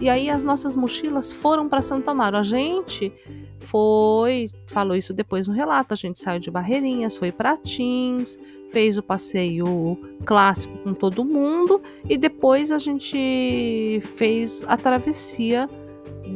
E 0.01 0.09
aí 0.09 0.31
as 0.31 0.45
nossas 0.45 0.77
mochilas 0.77 1.33
foram 1.33 1.69
para 1.69 1.83
Santo 1.83 2.09
Amaro. 2.09 2.37
A 2.37 2.43
gente 2.45 3.13
foi, 3.59 4.49
falou 4.67 4.97
isso 4.97 5.13
depois 5.13 5.49
no 5.49 5.55
relato, 5.55 5.93
a 5.93 5.97
gente 5.97 6.21
saiu 6.21 6.39
de 6.39 6.51
Barreirinhas, 6.51 7.17
foi 7.17 7.33
para 7.33 7.57
Tins, 7.57 8.39
fez 8.71 8.97
o 8.97 9.03
passeio 9.03 9.99
clássico 10.25 10.77
com 10.79 10.95
todo 10.95 11.25
mundo 11.25 11.81
e 12.09 12.17
depois 12.17 12.71
a 12.71 12.79
gente 12.79 14.01
fez 14.17 14.63
a 14.69 14.77
travessia 14.77 15.69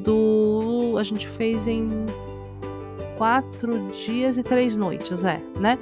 do, 0.05 0.97
a 0.99 1.03
gente 1.03 1.29
fez 1.29 1.67
em 1.67 1.87
quatro 3.19 3.89
dias 3.89 4.39
e 4.39 4.43
três 4.43 4.77
noites, 4.77 5.25
é, 5.25 5.43
né? 5.59 5.79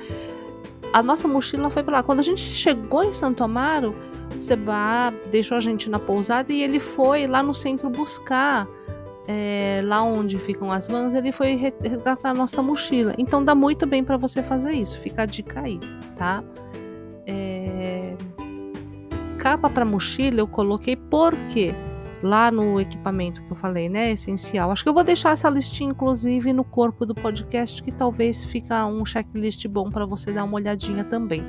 A 0.92 1.03
nossa 1.03 1.29
mochila 1.29 1.70
foi 1.70 1.83
para 1.83 1.99
lá. 1.99 2.03
Quando 2.03 2.20
a 2.20 2.22
gente 2.22 2.40
chegou 2.40 3.05
em 3.05 3.12
Santo 3.12 3.44
Amaro, 3.44 3.94
o 4.35 4.40
Seba 4.40 5.12
deixou 5.31 5.59
a 5.59 5.61
gente 5.61 5.90
na 5.90 5.99
pousada 5.99 6.51
e 6.53 6.62
ele 6.62 6.81
foi 6.81 7.27
lá 7.27 7.42
no 7.42 7.55
centro 7.55 7.90
buscar 7.90 8.66
é, 9.29 9.83
lá 9.85 10.03
onde 10.03 10.38
ficam 10.38 10.70
as 10.70 10.88
vans, 10.88 11.14
ele 11.14 11.33
foi 11.33 11.55
resgatar 11.83 12.31
a 12.31 12.35
nossa 12.35 12.62
mochila. 12.62 13.12
Então 13.18 13.44
dá 13.44 13.55
muito 13.55 13.87
bem 13.87 14.03
para 14.03 14.16
você 14.16 14.42
fazer 14.42 14.72
isso. 14.72 14.99
Fica 14.99 15.22
a 15.22 15.27
dica 15.27 15.61
aí, 15.61 15.79
tá? 16.16 16.42
É... 17.27 18.14
Capa 19.38 19.68
para 19.68 19.85
mochila 19.85 20.40
eu 20.40 20.46
coloquei 20.46 20.96
porque 20.96 21.75
lá 22.22 22.50
no 22.50 22.81
equipamento 22.81 23.42
que 23.42 23.50
eu 23.50 23.57
falei, 23.57 23.88
né, 23.88 24.12
essencial. 24.12 24.70
Acho 24.70 24.83
que 24.83 24.88
eu 24.88 24.94
vou 24.94 25.05
deixar 25.05 25.31
essa 25.31 25.48
listinha 25.48 25.90
inclusive 25.90 26.52
no 26.52 26.64
corpo 26.64 27.05
do 27.05 27.14
podcast 27.14 27.83
que 27.83 27.92
talvez 27.92 28.44
fica 28.44 28.87
um 28.87 29.05
checklist 29.05 29.66
bom 29.68 29.90
para 29.90 30.07
você 30.07 30.33
dar 30.33 30.44
uma 30.44 30.57
olhadinha 30.57 31.05
também. 31.05 31.44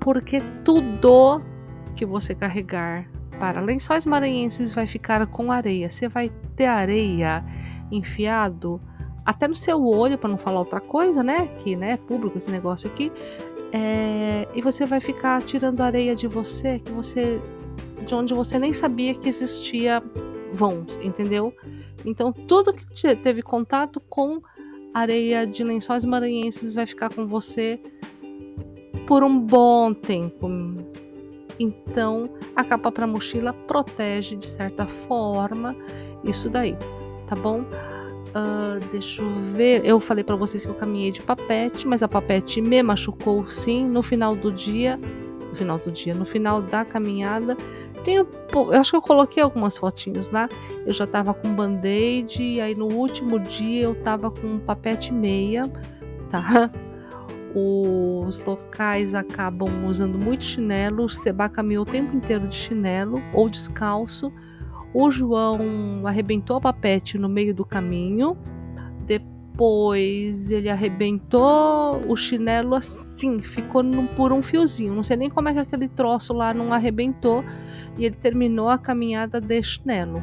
Porque 0.00 0.42
tudo 0.64 1.42
que 1.94 2.04
você 2.04 2.34
carregar 2.34 3.08
para 3.38 3.60
lençóis 3.60 4.06
maranhenses 4.06 4.72
vai 4.72 4.86
ficar 4.86 5.26
com 5.26 5.50
areia. 5.50 5.88
Você 5.90 6.08
vai 6.08 6.30
ter 6.54 6.66
areia 6.66 7.44
enfiado 7.90 8.80
até 9.24 9.48
no 9.48 9.54
seu 9.54 9.84
olho, 9.84 10.18
para 10.18 10.28
não 10.28 10.36
falar 10.36 10.58
outra 10.58 10.80
coisa, 10.80 11.22
né? 11.22 11.48
Que 11.60 11.74
né, 11.74 11.92
é 11.92 11.96
público 11.96 12.36
esse 12.36 12.50
negócio 12.50 12.88
aqui. 12.88 13.10
É, 13.72 14.46
e 14.54 14.60
você 14.60 14.86
vai 14.86 15.00
ficar 15.00 15.42
tirando 15.42 15.80
areia 15.80 16.14
de 16.14 16.28
você, 16.28 16.78
que 16.78 16.92
você, 16.92 17.40
de 18.04 18.14
onde 18.14 18.34
você 18.34 18.58
nem 18.58 18.72
sabia 18.72 19.14
que 19.14 19.28
existia 19.28 20.02
vãos, 20.52 20.98
entendeu? 21.02 21.54
Então 22.04 22.32
tudo 22.32 22.72
que 22.72 23.14
teve 23.16 23.42
contato 23.42 24.00
com 24.00 24.40
areia 24.92 25.46
de 25.46 25.64
lençóis 25.64 26.04
maranhenses 26.04 26.74
vai 26.74 26.86
ficar 26.86 27.12
com 27.12 27.26
você 27.26 27.80
por 29.06 29.24
um 29.24 29.38
bom 29.38 29.92
tempo, 29.92 30.48
então, 31.58 32.28
a 32.54 32.64
capa 32.64 32.90
para 32.90 33.06
mochila 33.06 33.52
protege 33.52 34.36
de 34.36 34.46
certa 34.46 34.86
forma 34.86 35.76
isso 36.24 36.48
daí, 36.48 36.76
tá 37.26 37.36
bom? 37.36 37.60
Uh, 37.60 38.80
deixa 38.90 39.22
eu 39.22 39.30
ver. 39.30 39.82
Eu 39.84 40.00
falei 40.00 40.24
para 40.24 40.34
vocês 40.34 40.64
que 40.64 40.70
eu 40.70 40.74
caminhei 40.74 41.12
de 41.12 41.22
papete, 41.22 41.86
mas 41.86 42.02
a 42.02 42.08
papete 42.08 42.60
me 42.60 42.82
machucou 42.82 43.48
sim 43.48 43.86
no 43.86 44.02
final 44.02 44.34
do 44.34 44.50
dia. 44.50 44.98
No 45.48 45.54
final 45.54 45.78
do 45.78 45.92
dia, 45.92 46.14
no 46.14 46.24
final 46.24 46.60
da 46.60 46.84
caminhada. 46.84 47.56
Tenho, 48.04 48.28
eu 48.52 48.72
acho 48.74 48.90
que 48.90 48.96
eu 48.98 49.02
coloquei 49.02 49.42
algumas 49.42 49.78
fotinhos 49.78 50.28
lá. 50.28 50.48
Eu 50.86 50.92
já 50.92 51.06
tava 51.06 51.32
com 51.32 51.54
band-aid, 51.54 52.42
e 52.42 52.60
aí 52.60 52.74
no 52.74 52.86
último 52.92 53.40
dia 53.40 53.84
eu 53.84 53.94
tava 53.94 54.30
com 54.30 54.58
papete 54.58 55.12
meia, 55.12 55.68
tá? 56.30 56.70
os 57.54 58.40
locais 58.44 59.14
acabam 59.14 59.86
usando 59.86 60.18
muito 60.18 60.44
chinelo. 60.44 61.04
O 61.04 61.08
Seba 61.08 61.48
caminhou 61.48 61.84
o 61.84 61.86
tempo 61.86 62.14
inteiro 62.14 62.46
de 62.46 62.54
chinelo 62.54 63.22
ou 63.32 63.48
descalço. 63.48 64.32
O 64.92 65.10
João 65.10 65.60
arrebentou 66.04 66.56
a 66.56 66.60
papete 66.60 67.16
no 67.16 67.28
meio 67.28 67.54
do 67.54 67.64
caminho. 67.64 68.36
Depois 69.54 70.50
ele 70.50 70.68
arrebentou 70.68 72.00
o 72.08 72.16
chinelo 72.16 72.74
assim, 72.74 73.38
ficou 73.38 73.84
num, 73.84 74.04
por 74.04 74.32
um 74.32 74.42
fiozinho. 74.42 74.92
Não 74.92 75.04
sei 75.04 75.16
nem 75.16 75.30
como 75.30 75.48
é 75.48 75.52
que 75.52 75.60
aquele 75.60 75.86
troço 75.88 76.32
lá 76.32 76.52
não 76.52 76.72
arrebentou. 76.72 77.44
E 77.96 78.04
ele 78.04 78.16
terminou 78.16 78.68
a 78.68 78.76
caminhada 78.76 79.40
de 79.40 79.62
chinelo. 79.62 80.20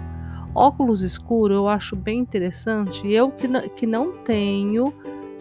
Óculos 0.53 1.01
escuro 1.01 1.53
eu 1.53 1.69
acho 1.69 1.95
bem 1.95 2.19
interessante. 2.19 3.09
Eu 3.09 3.31
que, 3.31 3.47
que 3.69 3.87
não 3.87 4.11
tenho 4.17 4.93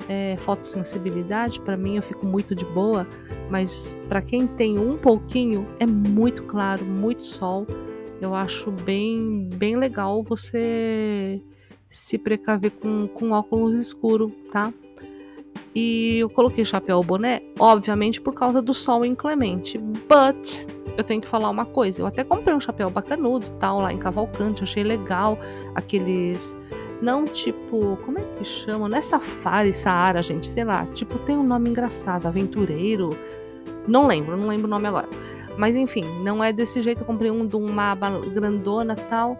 é, 0.09 0.37
fotossensibilidade, 0.39 1.61
para 1.61 1.77
mim 1.77 1.97
eu 1.97 2.03
fico 2.03 2.25
muito 2.25 2.55
de 2.55 2.65
boa, 2.67 3.09
mas 3.51 3.97
para 4.09 4.23
quem 4.23 4.47
tem 4.47 4.79
um 4.79 4.97
pouquinho, 4.97 5.67
é 5.81 5.87
muito 5.87 6.45
claro, 6.45 6.85
muito 6.85 7.27
sol. 7.27 7.67
Eu 8.21 8.37
acho 8.37 8.71
bem, 8.71 9.49
bem 9.53 9.75
legal 9.75 10.23
você 10.23 11.43
se 11.91 12.17
precaver 12.17 12.71
com, 12.71 13.09
com 13.09 13.33
óculos 13.33 13.75
escuro, 13.75 14.33
tá? 14.53 14.73
E 15.75 16.19
eu 16.19 16.31
coloquei 16.31 16.65
chapéu 16.65 17.03
boné, 17.03 17.43
obviamente 17.59 18.21
por 18.21 18.33
causa 18.33 18.63
do 18.63 18.73
sol 18.73 19.05
inclemente. 19.05 19.77
But 19.77 20.65
eu 20.97 21.05
tenho 21.05 21.21
que 21.21 21.29
falar 21.29 21.51
uma 21.51 21.67
coisa. 21.67 22.01
Eu 22.01 22.07
até 22.07 22.25
comprei 22.25 22.55
um 22.55 22.61
chapéu 22.61 22.89
bacanudo, 22.89 23.47
tal, 23.59 23.81
lá 23.81 23.93
em 23.93 23.99
Cavalcante, 23.99 24.63
achei 24.63 24.85
legal 24.85 25.39
aqueles 25.75 26.57
não 27.03 27.25
tipo, 27.25 27.97
como 28.05 28.19
é 28.19 28.23
que 28.23 28.45
chama? 28.45 28.89
Não 28.89 28.97
é 28.97 29.01
safari, 29.01 29.73
Saara, 29.73 30.23
gente, 30.23 30.47
sei 30.47 30.65
lá. 30.65 30.87
Tipo, 30.87 31.19
tem 31.21 31.37
um 31.37 31.43
nome 31.43 31.71
engraçado, 31.71 32.27
aventureiro. 32.27 33.11
Não 33.89 34.07
lembro, 34.07 34.37
não 34.37 34.47
lembro 34.47 34.67
o 34.67 34.71
nome 34.71 34.87
agora. 34.87 35.09
Mas 35.57 35.77
enfim, 35.77 36.05
não 36.23 36.45
é 36.45 36.53
desse 36.53 36.83
jeito. 36.83 37.01
Eu 37.01 37.07
comprei 37.07 37.31
um 37.31 37.47
de 37.47 37.57
uma 37.57 37.93
aba 37.93 38.21
grandona 38.29 38.95
tal. 38.95 39.39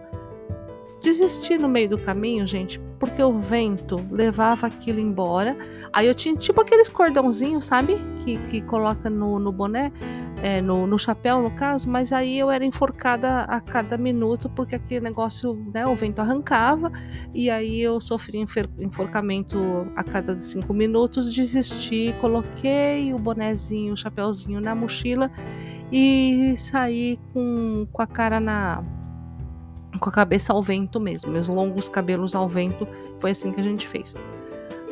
Desisti 1.01 1.57
no 1.57 1.67
meio 1.67 1.89
do 1.89 1.97
caminho, 1.97 2.45
gente, 2.45 2.79
porque 2.99 3.21
o 3.23 3.37
vento 3.37 3.95
levava 4.11 4.67
aquilo 4.67 4.99
embora. 4.99 5.57
Aí 5.91 6.07
eu 6.07 6.13
tinha 6.13 6.35
tipo 6.35 6.61
aqueles 6.61 6.89
cordãozinhos, 6.89 7.65
sabe? 7.65 7.95
Que, 8.23 8.37
que 8.47 8.61
coloca 8.61 9.09
no, 9.09 9.39
no 9.39 9.51
boné 9.51 9.91
é, 10.41 10.61
no, 10.61 10.87
no, 10.87 10.97
chapéu, 10.97 11.41
no 11.41 11.51
caso, 11.51 11.89
mas 11.89 12.11
aí 12.11 12.37
eu 12.37 12.49
era 12.49 12.65
enforcada 12.65 13.41
a 13.43 13.61
cada 13.61 13.97
minuto, 13.97 14.49
porque 14.49 14.75
aquele 14.75 15.01
negócio, 15.01 15.53
né, 15.73 15.85
o 15.85 15.95
vento 15.95 16.19
arrancava, 16.19 16.91
e 17.33 17.49
aí 17.49 17.79
eu 17.79 18.01
sofri 18.01 18.43
enforcamento 18.79 19.59
a 19.95 20.03
cada 20.03 20.37
cinco 20.39 20.73
minutos, 20.73 21.33
desisti, 21.33 22.15
coloquei 22.19 23.13
o 23.13 23.19
bonezinho, 23.19 23.93
o 23.93 23.97
chapéuzinho 23.97 24.59
na 24.59 24.73
mochila 24.73 25.31
e 25.91 26.55
saí 26.57 27.19
com, 27.33 27.85
com 27.91 28.01
a 28.01 28.07
cara 28.07 28.39
na. 28.39 28.83
Com 30.01 30.09
a 30.09 30.11
cabeça 30.11 30.51
ao 30.51 30.61
vento 30.61 30.99
mesmo, 30.99 31.31
meus 31.31 31.47
longos 31.47 31.87
cabelos 31.87 32.35
ao 32.35 32.49
vento, 32.49 32.85
foi 33.19 33.31
assim 33.31 33.53
que 33.53 33.61
a 33.61 33.63
gente 33.63 33.87
fez. 33.87 34.13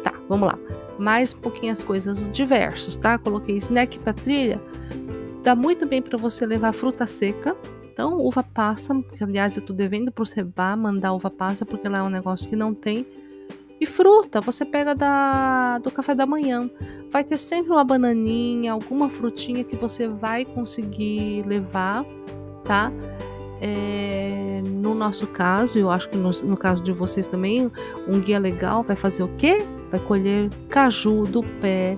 Tá, 0.04 0.14
vamos 0.30 0.48
lá. 0.48 0.58
Mais 0.98 1.34
pouquinhas 1.34 1.84
coisas 1.84 2.30
diversos, 2.30 2.96
tá? 2.96 3.18
Coloquei 3.18 3.58
snack 3.58 4.00
pra 4.00 4.14
trilha 4.14 4.62
Dá 5.44 5.56
muito 5.56 5.86
bem 5.88 6.02
para 6.02 6.18
você 6.18 6.46
levar 6.46 6.74
fruta 6.74 7.08
seca. 7.08 7.56
Então, 7.92 8.20
uva 8.20 8.44
passa, 8.44 8.94
que 9.16 9.24
aliás 9.24 9.58
eu 9.58 9.64
tô 9.64 9.74
devendo 9.74 10.12
pro 10.12 10.26
Seba 10.26 10.76
mandar 10.76 11.14
uva 11.14 11.30
passa, 11.30 11.66
porque 11.66 11.88
lá 11.88 12.00
é 12.00 12.04
um 12.04 12.10
negócio 12.10 12.50
que 12.50 12.56
não 12.56 12.74
tem. 12.74 13.06
E 13.80 13.86
fruta, 13.86 14.42
você 14.42 14.66
pega 14.66 14.94
da, 14.94 15.80
do 15.80 15.90
café 15.90 16.14
da 16.14 16.26
manhã. 16.26 16.70
Vai 17.10 17.24
ter 17.24 17.38
sempre 17.38 17.72
uma 17.72 17.84
bananinha, 17.84 18.74
alguma 18.74 19.10
frutinha 19.10 19.64
que 19.64 19.76
você 19.76 20.08
vai 20.08 20.44
conseguir 20.44 21.46
levar, 21.46 22.06
tá? 22.66 22.92
É, 23.62 24.62
no 24.66 24.96
nosso 24.96 25.28
caso, 25.28 25.78
eu 25.78 25.92
acho 25.92 26.10
que 26.10 26.18
no, 26.18 26.32
no, 26.44 26.58
caso 26.58 26.82
de 26.82 26.92
vocês 26.92 27.28
também, 27.28 27.70
um 28.08 28.20
guia 28.20 28.40
legal 28.40 28.84
vai 28.84 28.96
fazer 28.96 29.24
o 29.24 29.28
quê? 29.38 29.66
Vai 29.92 30.00
colher 30.00 30.50
caju 30.70 31.24
do 31.24 31.44
pé 31.44 31.96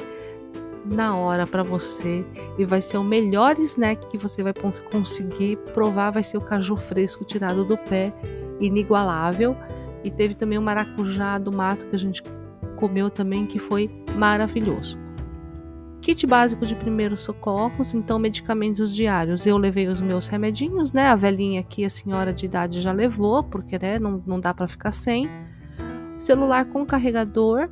na 0.86 1.16
hora 1.16 1.46
para 1.46 1.64
você 1.64 2.26
e 2.58 2.66
vai 2.66 2.82
ser 2.82 2.98
o 2.98 3.04
melhor 3.04 3.58
snack 3.60 4.08
que 4.08 4.18
você 4.18 4.42
vai 4.42 4.54
conseguir 4.92 5.58
provar. 5.74 6.12
Vai 6.12 6.24
ser 6.24 6.38
o 6.38 6.42
caju 6.42 6.76
fresco 6.76 7.24
tirado 7.24 7.64
do 7.64 7.78
pé, 7.78 8.14
inigualável. 8.60 9.56
E 10.04 10.10
teve 10.10 10.34
também 10.34 10.58
o 10.58 10.62
maracujá 10.62 11.38
do 11.38 11.52
mato 11.52 11.86
que 11.86 11.96
a 11.96 12.00
gente 12.00 12.24
comeu 12.76 13.10
também, 13.10 13.46
que 13.46 13.60
foi 13.60 13.90
maravilhoso. 14.16 15.01
Kit 16.02 16.26
básico 16.26 16.66
de 16.66 16.76
primeiros 16.76 17.22
socorros, 17.22 17.94
então 17.94 18.18
medicamentos 18.18 18.94
diários. 18.94 19.46
Eu 19.46 19.56
levei 19.58 19.88
os 19.88 20.02
meus 20.02 20.28
remedinhos, 20.28 20.92
né? 20.92 21.08
A 21.10 21.16
velhinha 21.16 21.60
aqui, 21.60 21.86
a 21.86 21.90
senhora 21.90 22.34
de 22.34 22.46
idade 22.46 22.82
já 22.82 22.92
levou, 22.92 23.44
porque 23.44 23.78
né, 23.78 24.00
não, 24.00 24.22
não 24.26 24.40
dá 24.40 24.52
para 24.52 24.68
ficar 24.68 24.92
sem. 24.92 25.30
Celular 26.18 26.66
com 26.66 26.84
carregador, 26.86 27.70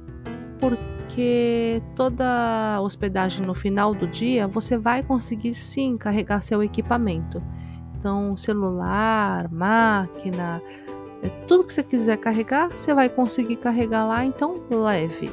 porque 0.60 1.82
toda 1.96 2.80
hospedagem 2.82 3.44
no 3.44 3.56
final 3.56 3.96
do 3.96 4.06
dia 4.06 4.48
você 4.48 4.78
vai 4.78 5.02
conseguir 5.02 5.56
sim 5.56 5.98
carregar 5.98 6.42
seu 6.42 6.62
equipamento. 6.62 7.42
Então, 7.98 8.38
celular, 8.38 9.52
máquina, 9.52 10.62
é, 11.24 11.30
tudo 11.48 11.63
que 11.63 11.74
você 11.74 11.84
quiser 11.84 12.18
carregar, 12.18 12.70
você 12.70 12.94
vai 12.94 13.10
conseguir 13.10 13.56
carregar 13.56 14.06
lá, 14.06 14.24
então 14.24 14.63
leve. 14.70 15.32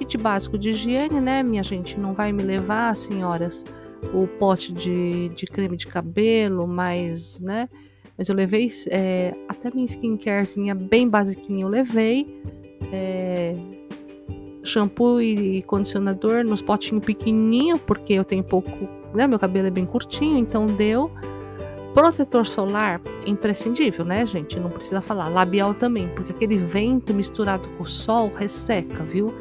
Kit 0.00 0.16
básico 0.16 0.56
de 0.56 0.70
higiene, 0.70 1.20
né, 1.20 1.42
minha 1.42 1.62
gente? 1.62 2.00
Não 2.00 2.14
vai 2.14 2.32
me 2.32 2.42
levar, 2.42 2.96
senhoras, 2.96 3.66
o 4.14 4.26
pote 4.26 4.72
de, 4.72 5.28
de 5.28 5.44
creme 5.44 5.76
de 5.76 5.86
cabelo, 5.86 6.66
mas, 6.66 7.38
né? 7.42 7.68
Mas 8.16 8.30
eu 8.30 8.34
levei 8.34 8.70
é, 8.90 9.34
até 9.46 9.70
minha 9.70 9.84
skincarezinha 9.84 10.74
bem 10.74 11.06
basiquinha, 11.06 11.64
eu 11.64 11.68
levei. 11.68 12.42
É, 12.90 13.54
shampoo 14.62 15.20
e 15.20 15.62
condicionador 15.62 16.44
nos 16.44 16.62
potinhos 16.62 17.04
pequenininho, 17.04 17.78
porque 17.78 18.14
eu 18.14 18.24
tenho 18.24 18.42
pouco, 18.42 18.88
né? 19.14 19.26
Meu 19.26 19.38
cabelo 19.38 19.66
é 19.66 19.70
bem 19.70 19.84
curtinho, 19.84 20.38
então 20.38 20.64
deu. 20.64 21.10
Protetor 21.92 22.46
solar 22.46 23.02
imprescindível, 23.26 24.04
né, 24.04 24.24
gente? 24.24 24.58
Não 24.58 24.70
precisa 24.70 25.02
falar. 25.02 25.28
Labial 25.28 25.74
também, 25.74 26.08
porque 26.14 26.32
aquele 26.32 26.56
vento 26.56 27.12
misturado 27.12 27.68
com 27.76 27.84
o 27.84 27.88
sol 27.88 28.32
resseca, 28.34 29.02
viu? 29.04 29.34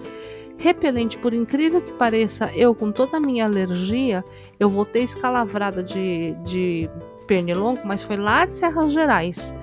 Repelente, 0.59 1.17
por 1.17 1.33
incrível 1.33 1.81
que 1.81 1.93
pareça, 1.93 2.51
eu 2.53 2.75
com 2.75 2.91
toda 2.91 3.15
a 3.15 3.19
minha 3.19 3.45
alergia, 3.45 4.23
eu 4.59 4.69
voltei 4.69 5.03
escalavrada 5.03 5.81
de, 5.81 6.35
de 6.43 6.89
pernilongo, 7.25 7.79
mas 7.85 8.01
foi 8.01 8.17
lá 8.17 8.45
de 8.45 8.51
Serras 8.51 8.91
Gerais. 8.91 9.55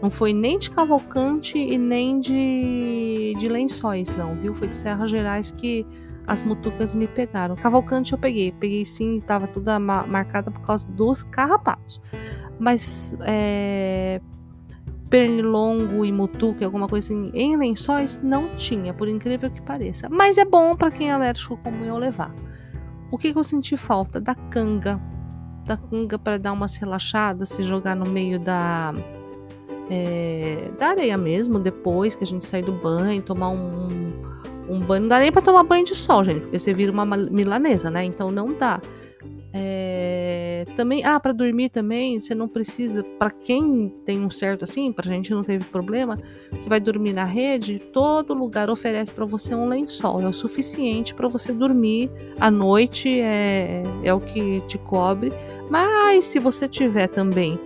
Não 0.00 0.10
foi 0.10 0.32
nem 0.32 0.56
de 0.56 0.70
Cavalcante 0.70 1.58
e 1.58 1.76
nem 1.76 2.20
de, 2.20 3.34
de 3.36 3.48
Lençóis, 3.48 4.16
não, 4.16 4.36
viu? 4.36 4.54
Foi 4.54 4.68
de 4.68 4.76
Serras 4.76 5.10
Gerais 5.10 5.50
que 5.50 5.84
as 6.24 6.44
mutucas 6.44 6.94
me 6.94 7.08
pegaram. 7.08 7.56
Cavalcante 7.56 8.12
eu 8.12 8.18
peguei, 8.18 8.52
peguei 8.52 8.84
sim, 8.84 9.18
estava 9.18 9.48
toda 9.48 9.78
marcada 9.80 10.52
por 10.52 10.60
causa 10.60 10.86
dos 10.86 11.24
carrapatos. 11.24 12.00
Mas 12.60 13.16
é, 13.22 14.20
pernilongo 15.14 16.04
e 16.04 16.10
mutuca, 16.10 16.64
alguma 16.64 16.88
coisa 16.88 17.06
assim, 17.06 17.30
em 17.32 17.56
lençóis, 17.56 18.20
não 18.20 18.52
tinha, 18.56 18.92
por 18.92 19.06
incrível 19.06 19.48
que 19.48 19.62
pareça. 19.62 20.08
Mas 20.10 20.38
é 20.38 20.44
bom 20.44 20.74
para 20.74 20.90
quem 20.90 21.08
é 21.08 21.12
alérgico 21.12 21.56
como 21.58 21.84
eu 21.84 21.96
levar. 21.96 22.34
O 23.12 23.16
que, 23.16 23.32
que 23.32 23.38
eu 23.38 23.44
senti 23.44 23.76
falta? 23.76 24.20
Da 24.20 24.34
canga. 24.34 25.00
Da 25.64 25.76
canga 25.76 26.18
para 26.18 26.36
dar 26.36 26.50
umas 26.50 26.74
relaxadas, 26.74 27.50
se 27.50 27.62
jogar 27.62 27.94
no 27.94 28.10
meio 28.10 28.40
da 28.40 28.92
é, 29.88 30.72
da 30.76 30.88
areia 30.88 31.16
mesmo, 31.16 31.60
depois 31.60 32.16
que 32.16 32.24
a 32.24 32.26
gente 32.26 32.44
sair 32.44 32.64
do 32.64 32.72
banho, 32.72 33.22
tomar 33.22 33.50
um, 33.50 34.12
um 34.68 34.80
banho. 34.80 35.02
Não 35.02 35.08
dá 35.08 35.20
nem 35.20 35.30
pra 35.30 35.40
tomar 35.40 35.62
banho 35.62 35.84
de 35.84 35.94
sol, 35.94 36.24
gente, 36.24 36.40
porque 36.40 36.58
você 36.58 36.74
vira 36.74 36.90
uma 36.90 37.06
milanesa, 37.06 37.88
né? 37.88 38.04
Então 38.04 38.32
não 38.32 38.52
dá. 38.52 38.80
É, 39.56 40.64
também, 40.76 41.04
ah, 41.04 41.20
para 41.20 41.32
dormir 41.32 41.68
também, 41.68 42.20
você 42.20 42.34
não 42.34 42.48
precisa, 42.48 43.04
para 43.04 43.30
quem 43.30 43.88
tem 44.04 44.20
um 44.20 44.28
certo 44.28 44.64
assim, 44.64 44.92
pra 44.92 45.06
gente 45.06 45.30
não 45.32 45.44
teve 45.44 45.64
problema, 45.66 46.18
você 46.50 46.68
vai 46.68 46.80
dormir 46.80 47.12
na 47.12 47.24
rede, 47.24 47.78
todo 47.78 48.34
lugar 48.34 48.68
oferece 48.68 49.12
para 49.12 49.24
você 49.24 49.54
um 49.54 49.68
lençol, 49.68 50.20
é 50.20 50.26
o 50.26 50.32
suficiente 50.32 51.14
para 51.14 51.28
você 51.28 51.52
dormir 51.52 52.10
à 52.40 52.50
noite, 52.50 53.20
é, 53.20 53.84
é 54.02 54.12
o 54.12 54.18
que 54.18 54.60
te 54.62 54.76
cobre. 54.76 55.32
Mas 55.70 56.24
se 56.24 56.40
você 56.40 56.66
tiver 56.66 57.06
também 57.06 57.56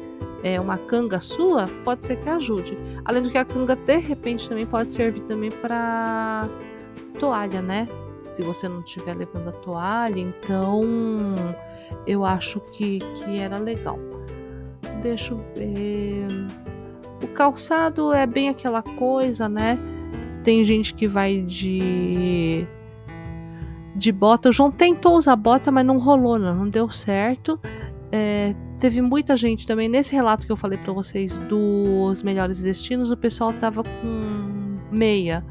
é, 0.42 0.60
uma 0.60 0.76
canga 0.76 1.18
sua, 1.20 1.66
pode 1.84 2.04
ser 2.04 2.16
que 2.16 2.28
ajude. 2.28 2.76
Além 3.02 3.22
do 3.22 3.30
que 3.30 3.38
a 3.38 3.46
canga 3.46 3.74
de 3.74 3.96
repente 3.96 4.46
também 4.46 4.66
pode 4.66 4.92
servir 4.92 5.22
também 5.22 5.50
para 5.50 6.50
toalha, 7.18 7.62
né? 7.62 7.88
Se 8.30 8.42
você 8.42 8.68
não 8.68 8.80
estiver 8.80 9.14
levando 9.14 9.48
a 9.48 9.52
toalha, 9.52 10.20
então 10.20 10.84
eu 12.06 12.24
acho 12.24 12.60
que, 12.60 12.98
que 12.98 13.38
era 13.38 13.58
legal. 13.58 13.98
Deixa 15.02 15.32
eu 15.32 15.44
ver. 15.56 16.26
O 17.22 17.28
calçado 17.28 18.12
é 18.12 18.26
bem 18.26 18.48
aquela 18.48 18.82
coisa, 18.82 19.48
né? 19.48 19.78
Tem 20.44 20.64
gente 20.64 20.94
que 20.94 21.08
vai 21.08 21.42
de 21.42 22.66
de 23.94 24.12
bota. 24.12 24.48
O 24.48 24.52
João 24.52 24.70
tentou 24.70 25.16
usar 25.16 25.34
bota, 25.34 25.72
mas 25.72 25.84
não 25.84 25.98
rolou, 25.98 26.38
não, 26.38 26.54
não 26.54 26.68
deu 26.68 26.90
certo. 26.90 27.58
É, 28.12 28.52
teve 28.78 29.02
muita 29.02 29.36
gente 29.36 29.66
também 29.66 29.88
nesse 29.88 30.14
relato 30.14 30.46
que 30.46 30.52
eu 30.52 30.56
falei 30.56 30.78
para 30.78 30.92
vocês 30.92 31.38
dos 31.40 32.22
melhores 32.22 32.62
destinos. 32.62 33.10
O 33.10 33.16
pessoal 33.16 33.52
tava 33.52 33.82
com 33.82 34.78
meia. 34.90 35.44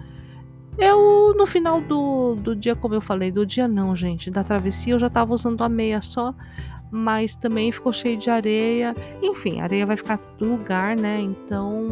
Eu, 0.78 1.34
no 1.36 1.48
final 1.48 1.82
do, 1.82 2.36
do 2.36 2.56
dia, 2.56 2.76
como 2.76 2.94
eu 2.94 3.02
falei, 3.02 3.32
do 3.32 3.46
dia 3.46 3.68
não, 3.68 3.96
gente, 3.96 4.30
da 4.30 4.44
travessia, 4.44 4.94
eu 4.94 5.00
já 5.00 5.10
tava 5.10 5.34
usando 5.34 5.64
a 5.64 5.70
meia 5.70 6.02
só, 6.02 6.36
mas 6.92 7.36
também 7.36 7.72
ficou 7.72 7.92
cheio 7.92 8.18
de 8.18 8.30
areia. 8.30 8.96
Enfim, 9.22 9.60
areia 9.60 9.86
vai 9.86 9.98
ficar 9.98 10.20
no 10.40 10.52
lugar, 10.52 10.96
né? 10.96 11.20
Então, 11.20 11.90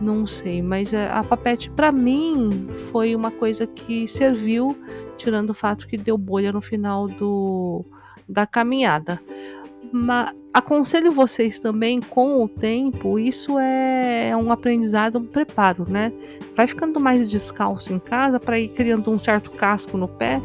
não 0.00 0.26
sei, 0.26 0.62
mas 0.62 0.94
a 0.94 1.24
papete 1.24 1.70
para 1.70 1.90
mim 1.90 2.68
foi 2.90 3.16
uma 3.16 3.32
coisa 3.32 3.66
que 3.66 4.06
serviu, 4.06 4.78
tirando 5.16 5.50
o 5.50 5.54
fato 5.54 5.88
que 5.88 5.96
deu 5.96 6.16
bolha 6.16 6.52
no 6.52 6.60
final 6.60 7.08
do, 7.08 7.84
da 8.28 8.46
caminhada. 8.46 9.20
Mas 9.92 10.32
aconselho 10.58 11.12
vocês 11.12 11.58
também 11.58 12.00
com 12.00 12.42
o 12.42 12.48
tempo, 12.48 13.18
isso 13.18 13.58
é 13.58 14.36
um 14.36 14.50
aprendizado, 14.50 15.18
um 15.18 15.24
preparo, 15.24 15.86
né? 15.88 16.12
Vai 16.56 16.66
ficando 16.66 16.98
mais 16.98 17.30
descalço 17.30 17.92
em 17.92 17.98
casa 17.98 18.40
para 18.40 18.58
ir 18.58 18.68
criando 18.68 19.10
um 19.10 19.18
certo 19.18 19.50
casco 19.52 19.96
no 19.96 20.08
pé 20.08 20.42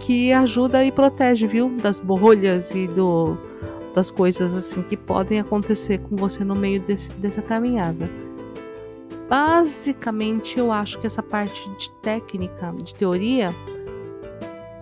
que 0.00 0.32
ajuda 0.32 0.84
e 0.84 0.92
protege, 0.92 1.46
viu? 1.46 1.70
Das 1.70 1.98
bolhas 1.98 2.70
e 2.70 2.86
do, 2.86 3.36
das 3.94 4.10
coisas 4.10 4.54
assim 4.54 4.82
que 4.82 4.96
podem 4.96 5.40
acontecer 5.40 5.98
com 5.98 6.16
você 6.16 6.44
no 6.44 6.54
meio 6.54 6.80
desse, 6.80 7.12
dessa 7.14 7.40
caminhada. 7.40 8.08
Basicamente, 9.28 10.58
eu 10.58 10.70
acho 10.70 11.00
que 11.00 11.06
essa 11.06 11.22
parte 11.22 11.68
de 11.76 11.90
técnica, 12.02 12.72
de 12.72 12.94
teoria, 12.94 13.52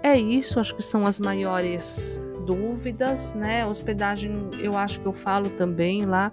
é 0.02 0.18
isso. 0.18 0.60
Acho 0.60 0.74
que 0.74 0.82
são 0.82 1.06
as 1.06 1.18
maiores 1.18 2.20
dúvidas, 2.44 3.34
né? 3.34 3.66
Hospedagem, 3.66 4.50
eu 4.60 4.76
acho 4.76 5.00
que 5.00 5.06
eu 5.06 5.12
falo 5.12 5.50
também 5.50 6.04
lá, 6.04 6.32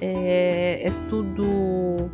é, 0.00 0.88
é 0.88 0.92
tudo 1.08 2.10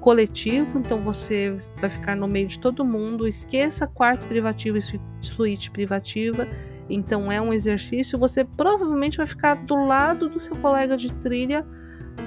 coletivo, 0.00 0.78
então 0.78 1.02
você 1.02 1.56
vai 1.78 1.90
ficar 1.90 2.16
no 2.16 2.26
meio 2.26 2.48
de 2.48 2.58
todo 2.58 2.84
mundo. 2.84 3.28
Esqueça 3.28 3.86
quarto 3.86 4.26
privativo 4.26 4.78
e 4.78 4.82
suíte 5.20 5.70
privativa. 5.70 6.48
Então 6.88 7.30
é 7.30 7.40
um 7.40 7.52
exercício. 7.52 8.18
Você 8.18 8.44
provavelmente 8.44 9.18
vai 9.18 9.26
ficar 9.26 9.54
do 9.54 9.76
lado 9.76 10.28
do 10.28 10.40
seu 10.40 10.56
colega 10.56 10.96
de 10.96 11.12
trilha 11.12 11.64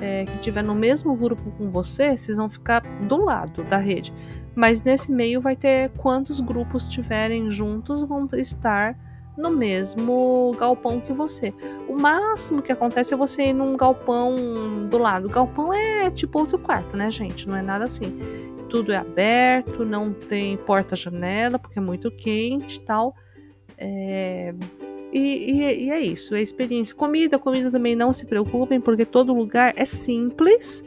é, 0.02 0.26
que 0.26 0.36
estiver 0.36 0.64
no 0.64 0.76
mesmo 0.76 1.16
grupo 1.16 1.52
com 1.52 1.70
você. 1.70 2.16
Vocês 2.16 2.38
vão 2.38 2.50
ficar 2.50 2.82
do 3.08 3.18
lado 3.18 3.64
da 3.64 3.78
rede. 3.78 4.14
Mas 4.56 4.82
nesse 4.82 5.12
meio 5.12 5.42
vai 5.42 5.56
ter 5.56 5.90
quantos 5.98 6.40
grupos 6.40 6.88
tiverem 6.88 7.50
juntos 7.50 8.04
vão 8.04 8.28
estar 8.34 8.96
no 9.38 9.50
mesmo 9.50 10.56
galpão 10.60 11.00
que 11.00 11.12
você. 11.12 11.54
O 11.88 11.96
máximo 11.98 12.62
que 12.62 12.72
acontece 12.72 13.14
é 13.14 13.18
você 13.18 13.50
ir 13.50 13.54
num 13.54 13.76
galpão 13.76 14.88
do 14.90 14.98
lado. 14.98 15.28
O 15.28 15.30
galpão 15.30 15.74
é 15.74 16.10
tipo 16.12 16.40
outro 16.40 16.60
quarto, 16.60 16.96
né, 16.96 17.10
gente? 17.10 17.48
Não 17.48 17.56
é 17.56 17.62
nada 17.62 17.86
assim. 17.86 18.20
Tudo 18.70 18.92
é 18.92 18.98
aberto, 18.98 19.86
não 19.86 20.14
tem 20.14 20.58
porta-janela, 20.58 21.58
porque 21.60 21.80
é 21.80 21.82
muito 21.82 22.12
quente 22.12 22.80
tal. 22.80 23.16
É... 23.78 24.54
E, 25.12 25.20
e, 25.20 25.86
e, 25.86 25.92
é 25.92 26.00
isso, 26.00 26.34
é 26.34 26.42
experiência. 26.42 26.96
Comida, 26.96 27.38
comida 27.38 27.70
também 27.70 27.96
não 27.96 28.12
se 28.12 28.26
preocupem, 28.26 28.82
porque 28.82 29.06
todo 29.06 29.32
lugar 29.32 29.74
é 29.78 29.86
simples, 29.86 30.84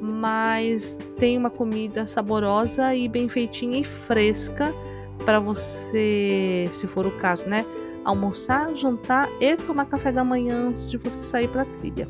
mas 0.00 0.98
tem 1.16 1.38
uma 1.38 1.50
comida 1.50 2.06
saborosa 2.06 2.92
e 2.94 3.08
bem 3.08 3.28
feitinha 3.28 3.78
e 3.78 3.84
fresca 3.84 4.74
para 5.24 5.40
você, 5.40 6.68
se 6.72 6.86
for 6.86 7.06
o 7.06 7.10
caso, 7.12 7.48
né, 7.48 7.64
almoçar, 8.04 8.74
jantar 8.74 9.28
e 9.40 9.56
tomar 9.56 9.86
café 9.86 10.12
da 10.12 10.22
manhã 10.22 10.68
antes 10.68 10.90
de 10.90 10.96
você 10.96 11.20
sair 11.20 11.48
para 11.48 11.62
a 11.62 11.64
trilha. 11.64 12.08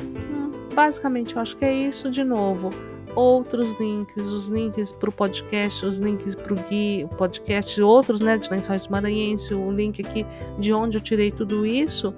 Hum, 0.00 0.50
basicamente, 0.74 1.34
eu 1.34 1.42
acho 1.42 1.56
que 1.56 1.64
é 1.64 1.72
isso 1.72 2.10
de 2.10 2.22
novo. 2.22 2.70
Outros 3.16 3.74
links, 3.74 4.28
os 4.28 4.48
links 4.48 4.90
para 4.92 5.08
o 5.08 5.12
podcast, 5.12 5.86
os 5.86 5.98
links 5.98 6.34
para 6.34 6.52
o 6.52 6.56
guia, 6.68 7.06
podcast, 7.06 7.80
outros, 7.80 8.20
né, 8.20 8.38
de 8.38 8.50
Lençóis 8.50 8.88
Maranhense, 8.88 9.54
o 9.54 9.70
link 9.70 10.04
aqui 10.04 10.26
de 10.58 10.72
onde 10.72 10.98
eu 10.98 11.00
tirei 11.00 11.30
tudo 11.30 11.64
isso, 11.64 12.14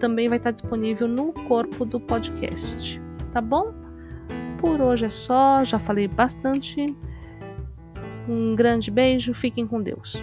também 0.00 0.28
vai 0.28 0.38
estar 0.38 0.50
disponível 0.50 1.08
no 1.08 1.32
corpo 1.32 1.84
do 1.84 1.98
podcast, 1.98 3.00
tá 3.32 3.40
bom? 3.40 3.72
Por 4.58 4.80
hoje 4.80 5.06
é 5.06 5.10
só, 5.10 5.64
já 5.64 5.78
falei 5.78 6.08
bastante. 6.08 6.94
Um 8.28 8.54
grande 8.54 8.90
beijo, 8.90 9.34
fiquem 9.34 9.66
com 9.66 9.82
Deus. 9.82 10.22